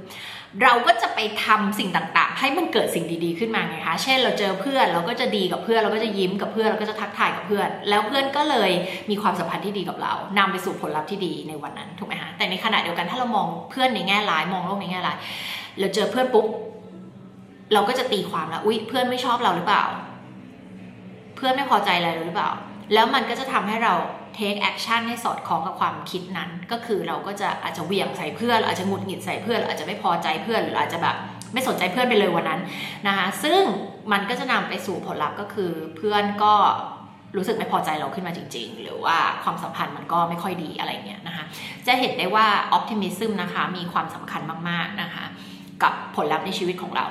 [0.62, 8.70] เราก็จะไปทำสิ่งต่างๆ ให้มันเกิดสิ่งดีๆขึ้นมาไงคะเช่นเราเจอเพื่อนเราก็จะดีกับเพื่อนเราก็จะยิ้มกับเพื่อนเราก็จะทักทายกับเพื่อน แล้วเพื่อนก็เลย
[9.10, 15.16] มีความสัมพันธ์ที่ดีกับเรานำไปสู่ผลลัพธ์ที่ดีในวันนั้นถูกไหมคะแต่ในขณะเดียวกันถ้าเรามองเพื่อนในแง่ร้ายมองโลกในแง่ร้าย
[15.78, 16.46] เราเจอเพื่อนปุ๊บ
[17.72, 19.84] เราก็จะตีความแล้วอุ๊ยเพื่อนไม่ชอบเราหรือเปล่า
[21.38, 22.50] เพื่อนไม่พอใจอะไรหรือเปล่า
[22.94, 23.94] แล้วมันก็จะทำให้เรา
[24.38, 31.16] take action ให้สอดคล้องกับความคิดนั้น ก็คือเราก็จะอาจจะเวียงใส่เพื่อนอาจจะหงุดหงิดใส่เพื่อนอาจจะไม่พอใจเพื่อนหรืออาจจะแบบ
[31.52, 32.60] ไม่สนใจเพื่อนไปเลยวันนั้น
[33.08, 33.60] นะคะซึ่ง
[34.12, 36.54] มันก็จะนำไปสู่ผลลัพธ์ก็คือเพื่อนก็
[37.36, 41.44] รู้สึกไม่พอใจเราขึ้นมาจริง ๆ หรือว่าความสัมพันธ์มันก็ไม่ค่อยดีอะไรเงี้ยนะคะ
[41.86, 42.46] จะเห็นได้ว่า
[42.76, 45.24] optimism นะคะมีความสำคัญมากๆนะคะ
[45.82, 47.06] กับผลลัพธ์ในชีวิตของเรา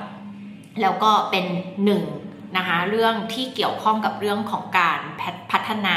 [0.82, 1.44] แล้วก็เป็น
[1.84, 2.02] หนึ่ง
[2.56, 5.00] นะคะเรื่องที่เกี่ยวข้องกับเรื่องของการ
[5.50, 5.96] พัฒนา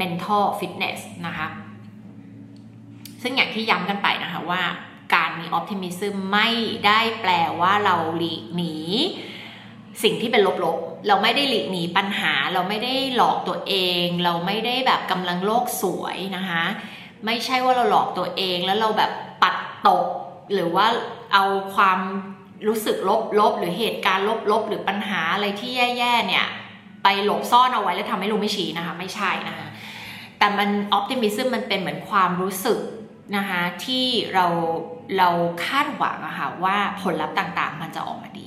[0.00, 1.48] mental fitness นะคะ
[3.22, 4.62] ซึ่งอย่างที่ย้ำกันไปนะคะว่า
[5.14, 6.48] การมี optimism ไม่
[6.86, 8.76] ได้แปลว่าเราหลีกหนี
[10.02, 16.64] สิ่งที่เป็นลบๆ เราไม่ได้หลีกหนีปัญหา เราไม่ได้หลอกตัวเอง เราไม่ได้แบบกำลังโลกสวยนะคะ
[17.26, 19.56] ไม่ใช่ว่าเราหลอกตัวเองแล้วเราแบบปัด
[19.88, 20.06] ตก
[20.52, 20.86] หรือว่า
[21.32, 21.44] เอา
[21.74, 22.00] ความ
[22.68, 22.96] รู้สึก
[23.40, 26.46] ลบๆหรือเหตุการณ์ลบๆหรือปัญหาอะไรที่แย่ๆเนี่ย
[27.02, 29.68] ไปหลบซ่อนเอาไว้แล้วทำให้รู้ไม่ชี้นะคะไม่ใช่นะคะ
[30.38, 32.78] แต่มันออปติมิซึมมันเป็นเหมือนความรู้สึก
[33.36, 34.46] นะคะที่เรา
[35.18, 35.28] เรา
[35.66, 38.46] คาดหวังอะค่ะว่าผลลัพธ์ต่างๆ มันจะออกมาดี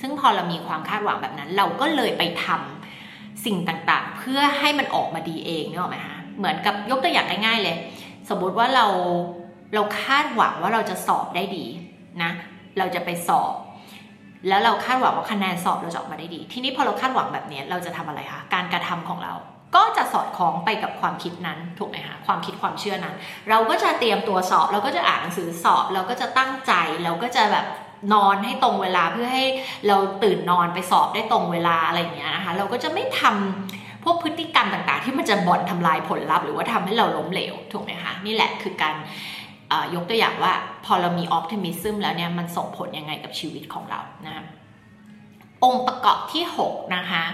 [0.00, 7.76] ซึ่งพอเรามีความคาดหวังแบบนั้น เราก็เลยไปทำสิ่งต่างๆ เพื่อให้มันออกมาดีเองเนอะไหมคะเหมือนกับยกตัวอย่างง่ายๆเลย
[8.28, 8.86] สมมุติว่าเรา
[9.74, 11.64] เราคาดหวังว่าเราจะสอบได้ดี
[12.22, 12.30] นะ
[12.78, 13.52] เราจะไปสอบ
[14.48, 19.34] แล้วเราคาดหวังว่าคะแนนสอบเราจะออกมาได้ดี ทีนี้พอเราคาดหวังแบบนี้เราจะทำอะไรคะการกระทำของเรา
[19.76, 23.14] ก็จะสอดคล้องไปกับความคิดนั้นถูกไหมคะความคิดความเชื่อนั้น
[23.50, 26.72] เราก็จะเตรียมตัวสอบ เราก็จะอ่านหนังสือสอบ เราก็จะตั้งใจ
[27.04, 27.66] เราก็จะแบบ
[28.12, 29.44] นอนให้ตรงเวลาเพื่อให้
[29.86, 38.94] เราตื่นนอนไปสอบได้ตรงเวลาอะไรอย่างเงี้ยนะคะเราก็จะไม่ทำพวกพฤติกรรมต่างๆ ที่มันจะบ่อนทำลายผลลัพธ์หรือว่าทำให้เราล้มเหลวถูกไหมคะนี่แหละคือการ
[39.94, 40.52] ยกตัวอย่างว่า
[40.84, 44.44] พอเรามีออ t ติมิซึมแล้วเนี่ยมันส่งผลยังไงกับชีวิตของเรานะ
[45.64, 47.24] องค์ประกอบที่6นะคะ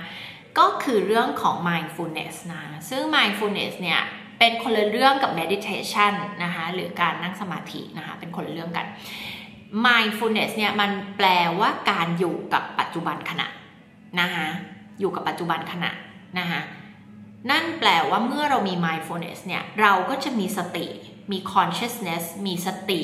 [0.58, 4.00] ก็คือเรื่องของ mindfulness นะซึ่ง mindfulness เนี่ย
[4.38, 6.12] เป็นคนละเรื่องกับ meditation
[6.44, 8.86] นะคะหรือการนั่งสมาธินะคะเป็นคนละเรื่องกัน
[9.86, 11.28] mindfulness เนี่ยมันแปล
[11.60, 13.46] ว่าการอยู่กับปัจจุบันขณะ
[14.20, 14.46] นะคะ
[15.00, 15.90] อยู่กับปัจจุบันขณะ
[16.38, 16.60] นะคะ
[17.50, 20.86] นั่นแปลว่าเมื่อเรามี mindfulness เนี่ยเราก็จะมีสติ
[21.32, 23.00] มี consciousness มีสติ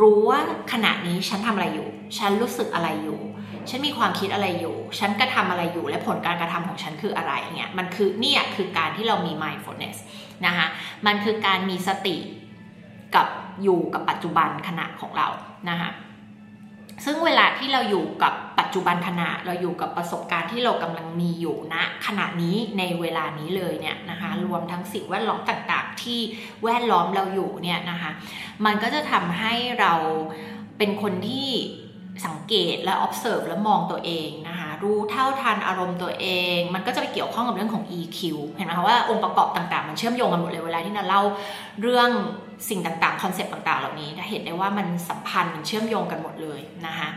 [0.00, 0.40] รู้ว่า
[0.72, 1.88] ขณะนี้ฉันทำอะไรอยู่
[2.18, 3.20] ฉันรู้สึกอะไรอยู่
[3.68, 9.96] ฉันมีความคิดอะไรอยู่ ฉันกระทำอะไรอยู่ และผลการกระทำของฉันคืออะไรเนี่ยมันคือเนี่ยคือการที่เรามี mindfulness
[10.46, 10.66] นะคะ
[11.06, 12.16] มันคือการมีสติ
[13.14, 13.26] กับ
[13.62, 15.28] อยู่กับปัจจุบันขณะของเรา
[15.70, 15.90] นะคะ
[17.04, 26.20] ซึ่งเวลาที่เราอยู่กับปัจจุบันขณะเราอยู่กับประสบการณ์ที่เรากำลังมีอยู่ณนะขณะนี้ในเวลานี้เลยเนี่ยนะคะรวมทั้งสิ่งแวดล้อมต่างๆ ที่
[26.64, 28.10] แวดล้อมเราอยู่เนี่ยนะคะ
[28.64, 29.92] มันก็จะทำให้เรา
[30.78, 31.48] เป็นคนที่
[32.26, 38.18] สังเกตและ observe และมองตัวเองนะคะรู้เท่าทันอารมณ์ตัวเอง มันก็จะไปเกี่ยวข้องกับเรื่องของ EQ
[38.52, 41.22] เห็นไหมคะว่าองค์ประกอบต่างๆ มันเชื่อมโยงกันหมดเลยเวลาที่เราเล่า
[41.82, 42.10] เรื่อง
[42.68, 47.08] สิ่งต่างๆ คอนเซปต์ต่างๆ เหล่านี้จะเห็นได้ว่ามันสัมพันธ์มันเชื่อมโยงกันหมดเลยนะคะ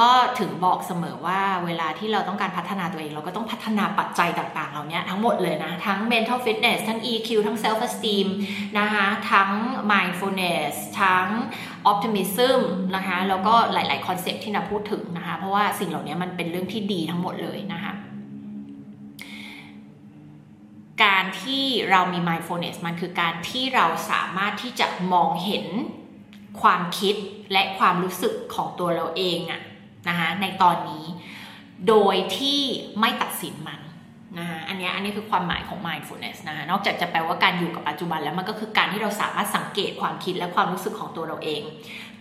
[0.00, 8.26] ก็ถึงบอกเสมอว่าเวลาที่เราต้องการพัฒนาตัวเอง เราก็ต้องพัฒนาปัจจัยต่าง ๆ เหล่านี้ทั้งหมดเลยนะ ทั้ง mental fitness ทั้ง EQ ทั้ง self esteem
[8.78, 9.50] นะคะทั้ง
[9.92, 11.26] mindfulness ทั้ง
[11.90, 12.60] optimism
[12.96, 17.92] นะคะแล้วก็หลาย ๆ คอนเซปที่นาพูดถึงนะคะ เพราะว่าสิ่งเหล่านี้มันเป็นเรื่องที่ดีทั้งหมดเลยนะคะ
[21.04, 25.66] การที่เรามี mindfulness มันคือการที่เราสามารถที่จะมองเห็น
[26.62, 27.14] ความคิด
[27.52, 29.62] และความรู้สึกของตัวเราเองอะ
[30.08, 31.04] นะคะในตอนนี้
[31.88, 32.60] โดยที่
[33.00, 33.80] ไม่ตัดสินมัน
[34.38, 41.62] นะคะอันนี้อันนี้คือความหมายของ mindfulness นะคะนอกจากจะแปลว่าการอยู่กับปัจจุบันแล้วมันก็คือการที่เราสามารถสังเกตความคิดและความรู้สึกของตัวเราเอง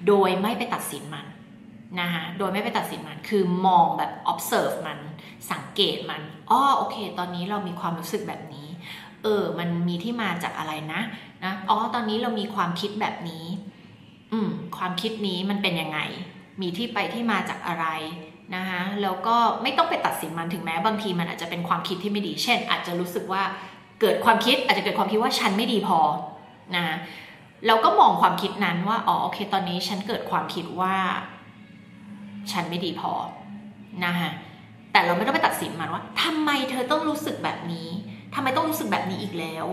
[0.07, 1.25] โดยไม่ไปตัดสินมัน
[1.99, 4.99] นะคะโดยไม่ไปตัดสินมันคือมองแบบ observe มัน
[5.51, 8.67] สังเกตมันอ๋อโอเค ตอนนี้เรามีความรู้สึกแบบนี้
[9.23, 11.01] เออ มันมีที่มาจากอะไรนะ
[11.43, 13.45] นะอ๋อตอนนี้เรามีความคิดแบบนี้
[14.31, 15.99] อืมความคิดนี้มันเป็นยังไง
[16.61, 17.85] มีที่ไปที่มาจากอะไร
[18.55, 23.43] นะคะแล้วก็ไม่ต้องไปตัดสินมันถึงแม้บางทีมันอาจจะเป็นความคิดที่ไม่ดี เช่น อาจจะรู้สึกว่า
[24.01, 25.99] เกิดความคิดอาจจะเกิดความคิดว่าฉันไม่ดีพอ
[26.75, 26.85] นะ
[27.67, 30.95] เราก็มองความคิดนั้นว่าอ๋อโอเค ตอนนี้ฉันเกิดความคิดว่า
[32.51, 33.11] ฉันไม่ดีพอ
[34.05, 34.29] นะคะ
[34.91, 37.89] แต่เราไม่ต้องไปตัดสินมันว่าทำไมเธอต้องรู้สึกแบบนี้
[38.33, 39.65] ทำไมต้องรู้สึกแบบนี้อีกแล้ว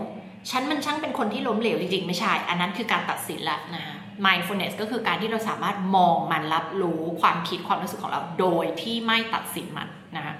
[0.49, 10.35] ฉันมันช่างเป็นคนที่ล้มเหลวจริงๆ ไม่ใช่ อันนั้นคือการตัดสินละนะะ mindfulness ก็คือการที่เราสามารถมองมันรับรู้ความคิดความรู้สึกของเราโดยที่ไม่ตัดสินมันนะคะ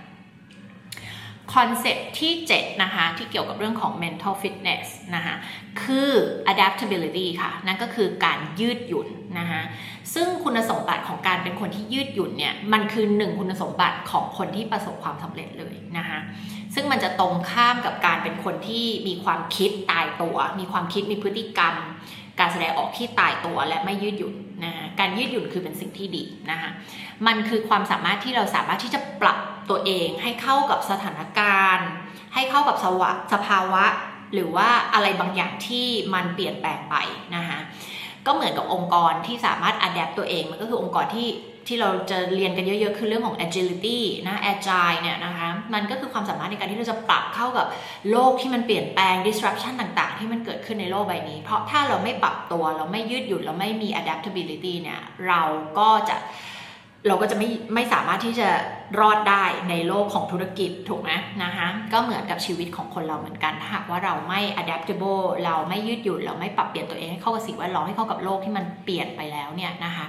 [1.53, 4.85] คอนเซปที่ 7 นะคะ ที่เกี่ยวกับเรื่องของ mental fitness
[5.15, 5.35] นะคะ
[5.83, 6.11] คือ
[6.51, 9.07] adaptability ค่ะ นั่นก็คือการยืดหยุ่น
[9.39, 9.61] นะคะ
[10.13, 16.19] ซึ่งคุณสมบัติของการเป็นคนที่ยืดหยุ่นเนี่ย มันคือหนึ่งคุณสมบัติของคนที่ประสบความสำเร็จเลยนะคะ
[16.75, 21.75] ซึ่งมันจะตรงข้ามกับการเป็นคนที่มีความคิดตายตัว มีความคิดมีพฤติกรรม
[22.39, 26.69] การแสดงออกที่ตายตัวและไม่ยืดหยุ่นนะคะการยืดหยุ่นคือเป็นสิ่งที่ดีนะคะ
[27.27, 29.37] มันคือความสามารถที่เราสามารถที่จะปรับ
[29.69, 31.89] ตัวเองให้เข้ากับสถานการณ์
[32.33, 32.75] ให้เข้ากับ
[33.33, 33.83] สภาวะ
[34.33, 36.95] หรือว่าอะไรบางอย่างที่มันเปลี่ยนแปลงไป
[37.35, 37.59] นะคะ
[38.25, 41.27] ก็เหมือนกับองค์กรที่สามารถอัดแอปตัวเองมันก็คือองค์กรที่
[41.69, 47.67] ที่เราจะเรียนกันเยอะๆ คือเรื่องของ agility นะ agile เนี่ยนะคะ มันก็คือความสามารถในการที่เราจะปรับเข้ากับ
[48.11, 55.41] โลกที่มันเปลี่ยนแปลง disruption ต่างๆ ที่มันเกิดขึ้นในโลกใบนี้ เพราะถ้าเราไม่ปรับตัว เราไม่ยืดหยุ่น เราไม่มี adaptability เนี่ย เรา
[55.79, 56.17] ก็จะ
[57.07, 58.49] เราก็จะไม่ไม่สามารถที่จะ
[58.99, 61.11] รอดได้ในโลกของธุรกิจถูกไหม
[61.43, 70.05] นะคะก็เหมือนกับชีวิตของคนเราเหมือนกันถ้าหากว่าเราไม่ adaptable เราไม่ยืดหยุ่นเราไม่ปรับเปลี่ยนตัวเองให้เข้ากับสิ่งแวดล้อมให้เข้ากับโลกที่มันเปลี่ยนไปแล้วเนี่ยนะคะ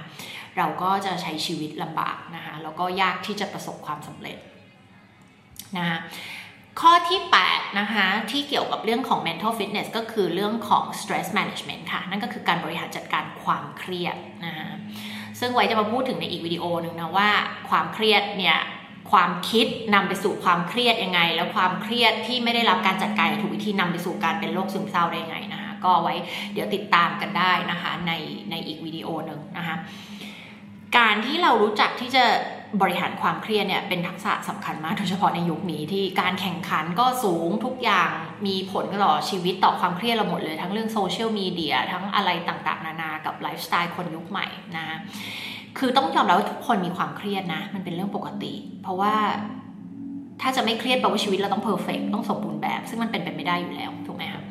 [0.57, 4.37] เราก็จะใช้ชีวิตลำบากนะคะแล้วก็ยากที่จะประสบความสำเร็จ
[5.77, 5.97] นะคะ
[6.81, 14.69] ข้อที่ 8 นะคะที่เกี่ยวกับเรื่องของ mental fitness ก็คือเรื่องของ stress management ค่ะ นั่นก็คือการบริหารจัดการความเครียดนะคะ
[15.41, 17.29] ซึ่งไว้จะมาพูดถึงในอีกวิดีโอหนึ่งนะว่า
[17.69, 18.57] ความเครียดเนี่ย
[19.11, 26.15] ความคิดนำไปสู่ความเครียดยังไง แล้วความเครียดที่ไม่ได้รับการจัดการถูกวิธีนำไปสู่การเป็นโรคซึมเศร้าได้ยังไงนะคะก็ไว้
[26.53, 28.11] เดี๋ยวติดตามกันได้นะคะใน
[28.49, 29.75] ในอีกวิดีโอหนึ่งนะคะ
[30.97, 32.25] การที่เรารู้จักที่จะ
[32.81, 38.11] บริหารความเครียดเนี่ยเป็นทักษะสำคัญมากโดยเฉพาะในยุคนี้ที่การแข่งขันก็สูงทุกอย่าง
[38.47, 44.85] มีผลต่อชีวิตต่อความเครียดเราหมดเลย ทั้งเรื่องโซเชียลมีเดียทั้งอะไรต่างๆ นานากับไลฟ์สไตล์คนยุคใหม่นะ
[45.77, 49.15] คือต้องยอมรับว่าทุกคนมีความเครียดนะ มันเป็นเรื่องปกติ เพราะว่า
[50.41, 54.41] ถ้าจะไม่เครียดแปลว่าชีวิตเราต้อง perfect ต้องสมบูรณ์แบบ ซึ่งมันเป็นไปไม่ได้อยู่แล้วถูกไหมคะ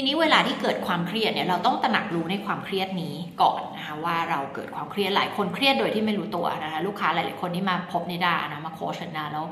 [0.00, 9.44] ทีนี้เวลาที่เกิดความเครียดเนี่ยเราต้องตระหนักรู้ในความเครียดนี้ก่อนนะคะว่าเราเกิดความเครียดหลายคนเครียดโดยที่ไม่รู้ตัวนะคะลูกค้าหลาย ๆ คนที่มาพบนิดานะมาโคชนะแล้ว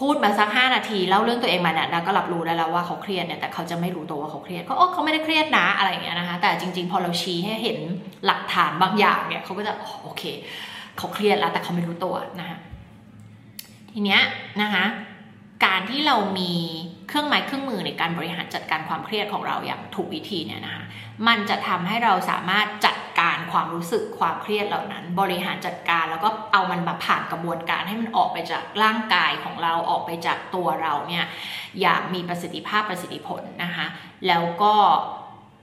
[0.00, 7.78] พูดมาสักห้านาทีเล่าเรื่องตัวเองมาเนี่ยนะก็รับรู้ได้แล้วว่าเขาเครียดเนี่ยแต่เขาจะไม่รู้ตัวว่าเขาเครียดก็โอ้เขาไม่ได้เครียดนะอะไรอย่างเงี้ยนะคะ แต่จริง ๆ พอเราชี้ให้เห็น
[8.26, 10.22] หลักฐานบางอย่างเนี่ยเขาก็จะโอเค
[10.98, 12.58] เขาเครียดแล้วแต่เขาไม่รู้ตัวนะคะ
[13.92, 14.20] ทีเนี้ย
[14.62, 14.84] นะคะ
[15.64, 16.52] การที่เรามี
[17.08, 20.84] เครื่องไม้เครื่องมือในการบริหารจัดการความเครียดของเราอย่างถูกวิธีเนี่ยนะคะ
[21.28, 31.24] มันจะทำให้เราสามารถจัดการความรู้สึกความเครียดเหล่านั้น บริหารจัดการแล้วก็เอามันมาผ่านกระบวนการให้มันออกไปจากร่างกายของเราออกไปจากตัวเราเนี่ย
[31.80, 33.86] อย่างมีประสิทธิภาพประสิทธิผลนะคะ
[34.28, 34.74] แล้วก็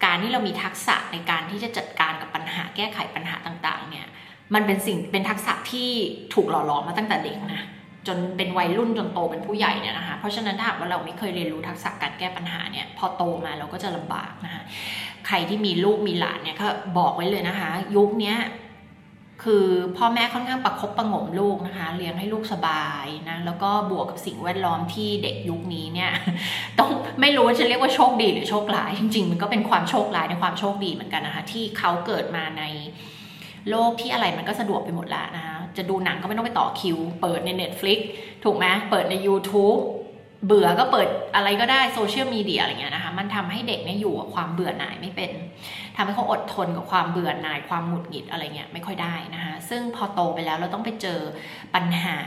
[0.05, 4.07] การที่เรามีทักษะในการที่จะจัดการกับปัญหาแก้ไขปัญหาต่างๆเนี่ย
[4.53, 5.89] มันเป็นสิ่งเป็นทักษะที่
[6.33, 7.63] ถูกหล่อหลอมมาตั้งแต่เด็กนะ
[8.07, 14.61] จนเป็นวัยรุ่นจนโตเป็นผู้ใหญ่เนี่ยนะคะ เพราะฉะนั้นถ้าว่าเราไม่เคยเรียนรู้ทักษะการแก้ปัญหาเนี่ยพอโตมาเราก็จะลำบากนะคะ
[15.27, 16.67] ใครที่มีลูกมีหลานเนี่ยก็
[16.97, 18.35] บอกไว้เลยนะคะ ยุคนี้
[19.43, 19.65] คือ
[19.97, 26.11] พ่อแม่ค่อนข้างประคบประงมลูกนะคะ เลี้ยงให้ลูกสบายนะแล้วก็บวกกับสิ่งแวดล้อมที่เด็กยุคนี้เนี่ย
[26.79, 26.89] ต้อง
[27.21, 32.63] ไม่รู้ว่าจะเรียกว่าโชคดีหรือโชคร้าย จริง ๆ มันก็เป็นความโชคร้ายในความโชคดีเหมือนกันนะคะ ที่เขาเกิดมาใน
[33.69, 37.99] โลกที่อะไรมันก็สะดวกไปหมดล้วนะคะ จะดูหนังก็ไม่ต้องไปต่อคิว เปิดใน Netflix
[38.43, 39.81] ถูกไหมเปิดใน YouTube
[40.45, 45.31] เบื่อก็เปิดอะไรก็ได้โซเชียลมีเดียอะไรเงี้ยนะคะ มันทำให้เด็กเนี่ยอยู่กับความเบื่อหน่ายไม่เป็น
[45.95, 51.19] ทำให้เขาอดทนกับความเบื่อหน่ายความหงุดหงิดอะไรเงี้ยไม่ค่อยได้นะคะซึ่งพอโตไปแล้วเราต้องไปเจอ
[51.75, 52.17] ปัญหา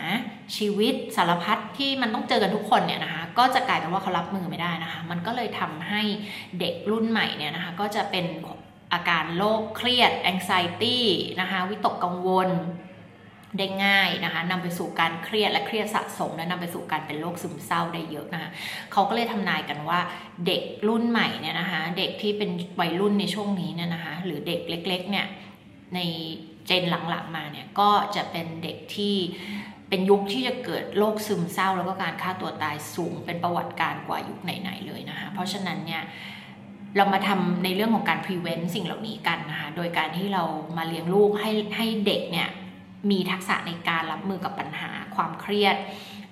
[0.56, 6.02] ชีวิตสารพัดที่มันต้องเจอกันทุกคนเนี่ยนะคะก็จะกลายเป็นว่าเขารับมือไม่ได้นะคะ มันก็เลยทำให้
[6.60, 8.26] เด็กรุ่นใหม่เนี่ยนะคะก็จะเป็น
[8.92, 10.98] อาการโรคเครียด anxiety
[11.40, 12.50] นะคะวิตกกังวล
[13.58, 18.50] ได้ง่ายนะคะนำไปสู่การเครียดและเครียดสะสม และนำไปสู่การเป็นโรคซึมเศร้าได้เยอะนะคะ
[18.92, 20.00] เขาก็เลยทำนายกันว่า
[20.46, 25.26] เด็กรุ่นใหม่เนี่ยนะคะเด็กที่เป็นวัยรุ่นในช่วงนี้เนี่ยนะคะหรือเด็กเล็กๆเนี่ย
[25.94, 25.98] ใน
[26.66, 29.16] เจนหลังๆมาเนี่ยก็จะเป็นเด็กที่
[29.88, 36.02] เป็นยุคที่จะเกิดโรคซึมเศร้า แล้วก็การฆ่าตัวตายสูงเป็นประวัติการกว่ายุคไหนๆเลยนะคะเพราะฉะนั้นเนี่ย
[36.96, 40.44] เรามาทำในเรื่องของการ prevent สิ่งเหล่านี้กันนะคะ โดยการที่เรา
[40.76, 42.48] มาเลี้ยงลูกให้ให้เด็กเนี่ย
[43.10, 45.76] มีทักษะในการรับมือกับปัญหาความเครียด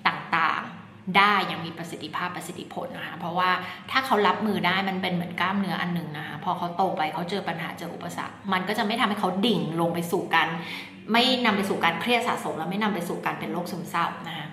[0.07, 3.49] ต่างๆ ได้อย่างมีประสิทธิภาพประสิทธิผลนะคะเพราะว่า
[3.91, 10.47] ถ้าเขารับมือได้มันเป็นเหมือนกล้ามเนื้ออันหนึ่งนะคะพอเขาโตไปเขาเจอปัญหาเจออุปสรรค มันก็จะไม่ทำให้เขาดิ่งลงไปสู่การ
[11.11, 14.47] ไม่นำไปสู่การเครียดสะสม แล้วไม่นำไปสู่การเป็นโรคซึมเศร้านะคะ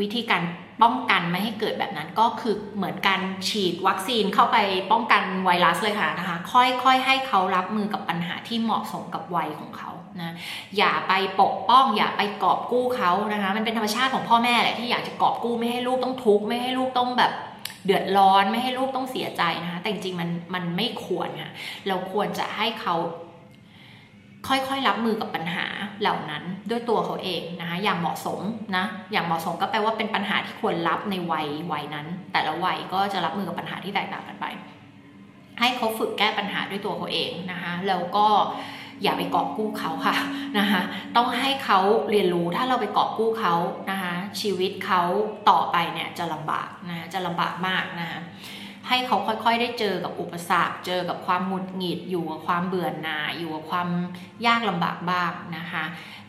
[0.00, 0.42] วิธีการ
[0.82, 4.56] ป้องกันไม่ให้เกิดแบบนั้นก็คือเหมือนการฉีดวัคซีนเข้าไป
[4.92, 10.34] ป้องกันไวรัสเลยค่ะนะคะ ค่อยๆให้เขารับมือกับปัญหาที่เหมาะสมกับวัยของเขา นะ
[10.78, 17.32] อย่าไปปกป้อง อย่าไปกอบกู้เขานะคะ มันเป็นธรรมชาติของพ่อแม่แหละที่อยากจะกอบกู้ไม่ให้ลูกต้องทุกข์ไม่ให้ลูกต้องแบบ
[17.84, 21.52] เดือดร้อนไม่ให้ลูกต้องเสียใจนะคะแต่จริงๆมันมันไม่ควรค่ะ
[21.88, 22.96] เราควรจะให้เขา
[24.48, 25.66] ค่อยๆรับมือกับปัญหา
[26.00, 28.40] เหล่านั้นด้วยตัวเขาเองนะคะอย่างเหมาะสม
[28.76, 34.46] นะอย่างเหมาะสมก็แปลว่าเป็นปัญหาที่ควรรับในวัยวัยนั้น แต่ละวัยก็จะรับมือกับปัญหาที่แตกต่างกันไป
[35.60, 38.26] ให้เขาฝึกแก้ปัญหาด้วยตัวเขาเองนะคะแล้วก็
[39.02, 40.16] อย่าไปกอบกู้เขาค่ะ
[40.58, 40.82] นะคะ
[41.16, 43.54] ต้องให้เขาเรียนรู้ถ้าเราไปกอบกู้เขา
[43.90, 45.02] นะคะชีวิตเขา
[45.50, 48.20] ต่อไปเนี่ยจะลำบากนะจะลำบากมากนะคะ
[48.88, 53.88] ให้เขาค่อยๆ ได้เจอกับอุปสรรค เจอกับความหงุดหงิด อยู่กับความเบื่อหน่าย อยู่กับความ
[54.46, 55.84] ยากลำบากบ้างนะคะ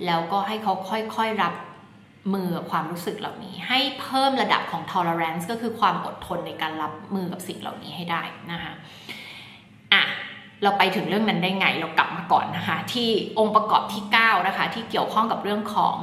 [0.05, 1.53] แล้วก็ให้เขาค่อยๆ รับ
[2.33, 8.73] มือกับความรู้สึกเหล่านี้ ให้เพิ่มระดับของ tolerance ก็คือความอดทนในการรับมือกับสิ่งเหล่านี้ให้ได้นะคะ
[10.63, 15.95] เราไปถึงเรื่องนั้นได้ไงเรากลับมาก่อนนะคะ ที่องค์ประกอบที่ 9 นะคะ ที่เกี่ยวข้องกับเรื่องของ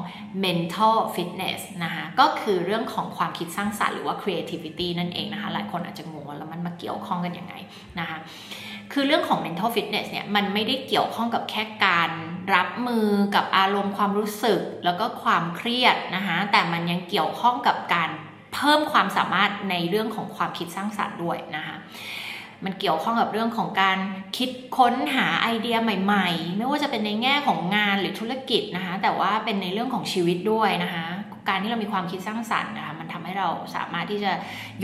[0.44, 7.54] mental fitness นะคะก็คือเรื่องของความคิดสร้างสรรค์หรือว่า creativity นั่นเองนะคะ หลายคนอาจจะงงว่าแล้วมันมาเกี่ยวข้องกันยังไง
[7.98, 8.18] นะคะ
[8.92, 12.10] คือเรื่องของ mental fitness เนี่ยมันไม่ได้เกี่ยวข้องกับแค่การ
[12.54, 18.10] รับมือกับอารมณ์ความรู้สึก แล้วก็ความเครียดนะคะแต่มันยังเกี่ยวข้องกับการ
[18.54, 21.76] เพิ่มความสามารถในเรื่องของความคิดสร้างสรรค์ด้วยนะคะ
[22.64, 23.98] มันเกี่ยวข้องกับเรื่องของการ
[24.36, 31.04] คิดค้นหาไอเดียใหม่ ๆ ไม่ว่าจะเป็นในแง่ของงานหรือธุรกิจนะคะ แต่ว่าเป็นในเรื่องของชีวิตด้วยนะคะ
[31.48, 34.32] การที่เรามีความคิดสร้างสรรค์นะคะ มันทำให้เราสามารถที่จะ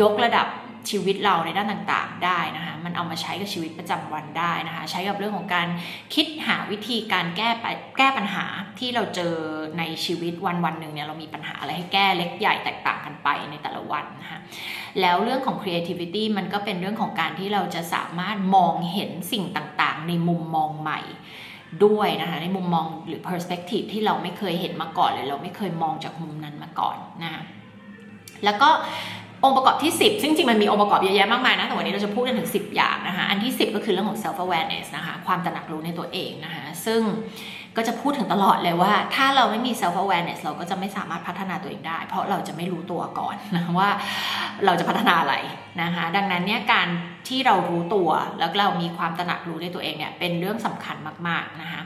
[0.00, 0.46] ยกระดับ
[0.90, 5.68] ชีวิตเราในด้านต่างๆ ได้นะคะ มันเอามาใช้กับชีวิตประจำวันได้นะคะ ใช้กับเรื่องของการ
[6.14, 7.48] คิดหาวิธีการแก้
[7.98, 8.44] แก้ปัญหา
[8.78, 9.34] ที่เราเจอ
[9.78, 14.40] ในชีวิตวันวันหนึ่งเนี่ยเรามีปัญหาอะไรให้แก้เล็กใหญ่แตกต่างกันไปในแต่ละวันนะคะ
[15.00, 21.00] แล้วเรื่องของ creativity มันก็เป็นเรื่องของการที่เราจะสามารถมองเห็นสิ่งต่างๆ ในมุมมองใหม่
[21.84, 27.42] ด้วยนะคะในมุมมองหรือ perspective ที่เราไม่เคยเห็นมาก่อนเลยเราไม่เคยมองจากมุมนั้นมาก่อนนะคะ
[28.44, 28.70] แล้วก็
[29.46, 37.00] องค์ประกอบที่ 10 ซึ่งจริงมันมีองค์ประกอบเยอะแยะมากมายนะ แต่วันนี้เราจะพูดกันถึง 10 อย่างนะคะ อันที่ 10 ก็คือเรื่องของ self awareness นะคะ ความตระหนักรู้ในตัวเองนะคะ ซึ่ง
[37.76, 43.90] ก็จะพูดถึงตลอดเลยว่า ถ้าเราไม่มี self awareness เราก็จะไม่สามารถพัฒนาตัวเองได้ เพราะเราจะไม่รู้ตัวก่อนนะว่า
[44.64, 45.34] เราจะพัฒนาอะไร
[45.82, 46.88] นะคะ ดังนั้นเนี่ยการ
[47.28, 50.96] ที่เรารู้ตัวแล้วเรามีความตระหนักรู้ในตัวเองเนี่ยเป็นเรื่องสำคัญ
[51.28, 51.82] มากๆนะคะ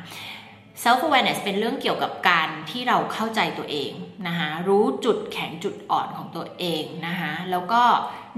[0.82, 3.92] self awareness เป็นเรื่องเกี่ยวกับการที่เราเข้าใจตัวเอง
[4.26, 7.82] นะคะรู้จุดแข็งจุดอ่อนของตัวเองนะคะแล้วก็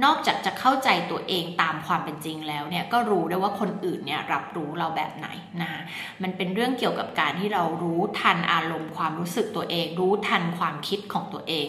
[0.04, 5.28] นอกจากจะเข้าใจตัวเองตามความเป็นจริงแล้วเนี่ยก็รู้ได้ว่าคนอื่นเนี่ยรับรู้เราแบบไหน
[5.62, 5.80] นะคะ
[6.22, 11.66] มันเป็นเรื่องเกี่ยวกับการที่เรารู้ทันอารมณ์ความรู้สึกตัวเอง รู้ทันความคิดของตัวเอง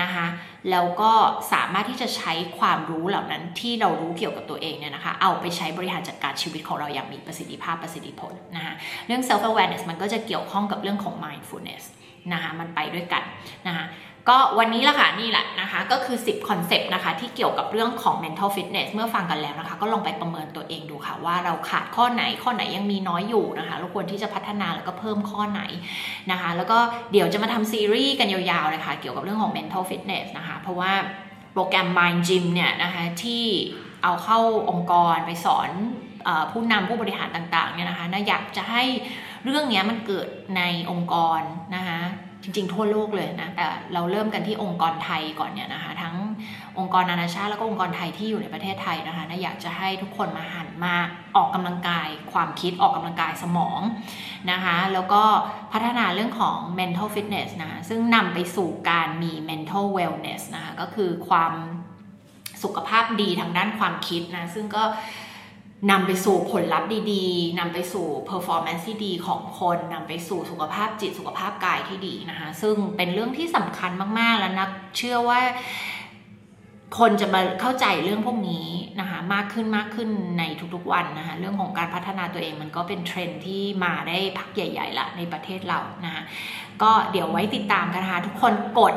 [0.00, 0.26] นะคะ
[0.70, 1.12] แล้วก็
[1.52, 8.72] สามารถที่จะใช้ความรู้เหล่านั้นที่เรารู้เกี่ยวกับตัวเองเนี่ยนะคะเอาไปใช้บริหารจัดการชีวิตของเราอย่างมีประสิทธิภาพประสิทธิผลนะคะ
[9.06, 11.84] เรื่อง self awareness มันก็จะเกี่ยวข้องกับเรื่องของ mindfulness
[12.32, 13.22] นะคะมันไปด้วยกัน
[13.66, 13.84] นะคะ
[14.28, 25.62] ก็วันนี้ละค่ะนี่แหละนะคะก็คือ 10คอนเซปต์นะคะที่เกี่ยวกับเรื่องของ mental fitness เมื่อฟังกันแล้วนะคะ ก็ลองไปประเมินตัวเองดูค่ะ ว่าเราขาดข้อไหนข้อไหนยังมีน้อยอยู่นะคะเราควรที่จะพัฒนาแล้วก็เพิ่มข้อไหน
[26.30, 26.78] นะคะ แล้วก็
[27.12, 30.92] เดี๋ยวจะมาทำซีรีส์กันยาวๆเลยค่ะเกี่ยวกับเรื่องของ mental fitness นะคะ เพราะว่า
[31.52, 33.44] โปรแกรม Mind Gym เนี่ยนะคะที่
[34.02, 34.38] เอาเข้า
[34.70, 35.70] องค์กรไปสอน
[36.52, 38.84] ผู้นำผู้บริหารต่างๆเนี่ยนะคะนะอยากจะให้
[39.44, 41.40] เรื่องนี้มันเกิดในองค์กร
[41.76, 42.00] นะคะ
[42.42, 46.14] จริงๆ ทั่วโลกเลยนะแต่เราเริ่มกันที่องค์กรไทยก่อนเนี่ยนะคะทั้ง
[46.78, 50.94] องค์กรนานาชาติแล้วก็องค์กรไทยที่อยู่ในประเทศไทยนะคะนะอยากจะให้ทุกคนมาหันมา
[51.36, 53.80] ออกกำลังกาย ความคิดออกกำลังกายสมอง
[54.50, 55.22] นะคะแล้วก็
[55.72, 61.52] พัฒนาเรื่องของ mental fitness นะคะซึ่งนำไปสู่การมี mental wellness นะคะก็คือความ
[62.62, 64.82] สุขภาพดีทางด้านความคิดนะซึ่งก็
[65.90, 75.40] นำไปสู่ผลลัพธ์ดีๆนำไปสู่ performance ที่ดีของคนนำไปสู่สุขภาพจิตสุขภาพกายที่ดีนะคะ ซึ่งเป็นเรื่องที่สำคัญมากๆ แล้วนักเชื่อว่า
[76.98, 78.66] คนจะมาเข้าใจเรื่องพวกนี้
[79.00, 80.42] นะคะ มากขึ้นมากขึ้นใน
[80.74, 86.22] ทุกๆวันนะคะเรื่องของการพัฒนาตัวเองมันก็เป็นเทรนที่มาได้พักใหญ่ ๆ ละในประเทศเรานะคะ
[86.82, 88.94] ก็เดี๋ยวไว้ติดตามกันนะคะทุกคนกด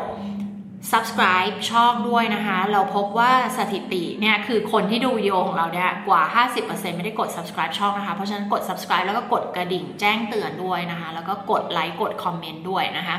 [0.92, 6.22] subscribe ช่องด้วยนะคะ เราพบว่าสถิติเนี่ยคือคนที่ดูวิดีโอของเราเนี่ยกว่า
[6.60, 13.18] 50%ไม่ได้กด subscribe ช่องนะคะ เพราะฉะนั้นกด subscribe แล้วก็กดกระดิ่งแจ้งเตือนด้วยนะคะ แล้วก็กดไลค์กดคอมเมนต์ด้วยนะคะ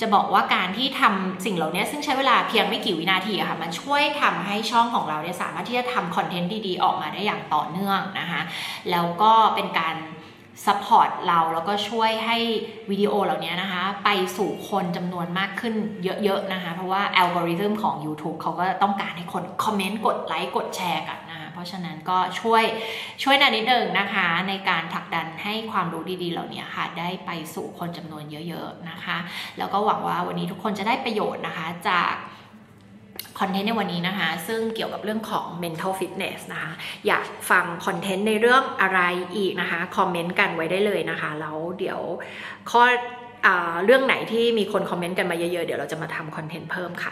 [0.00, 8.40] จะบอกว่าการที่ทำสิ่งเหล่านี้ซึ่งใช้เวลาเพียงไม่กี่วินาทีอะค่ะ มันช่วยทำให้ช่องของเราเนี่ยสามารถที่จะทำคอนเทนต์ดีๆ ออกมาได้อย่างต่อเนื่องนะคะ
[8.90, 9.96] แล้วก็เป็นการ
[10.66, 12.38] support เราแล้วก็ช่วยให้
[12.90, 15.74] วิดีโอเหล่านี้นะคะ ไปสู่คนจำนวนมากขึ้น
[16.24, 22.64] เยอะ ๆ นะคะ เพราะว่าอัลกอริทึมของ YouTube เขาก็ต้องการให้คนคอมเมนต์กดไลค์กดแชร์กันนะคะ เพราะฉะนั้นก็ช่วย
[23.22, 29.16] ช่วยนานิดนึงนะคะ ในการผลักดันให้ความรู้ดีๆ เหล่านี้ค่ะ ได้ไปสู่คนจำนวนเยอะ ๆ นะคะ
[29.58, 32.14] แล้วก็หวังว่าวันนี้ทุกคนจะได้ประโยชน์นะคะจาก
[33.40, 36.72] คอนเทนต์ในวันนี้นะคะ ซึ่งเกี่ยวกับเรื่องของ mental fitness นะคะ
[37.06, 39.00] อยากฟังคอนเทนต์ในเรื่องอะไร
[39.36, 42.00] อีกนะคะ คอมเมนต์กันไว้ได้เลยนะคะ แล้วเดี๋ยว
[42.70, 42.82] ข้อ
[43.84, 47.02] เรื่องไหนที่มีคนคอมเมนต์กันมาเยอะๆ เดี๋ยวเราจะมาทำคอนเทนต์เพิ่มค่ะ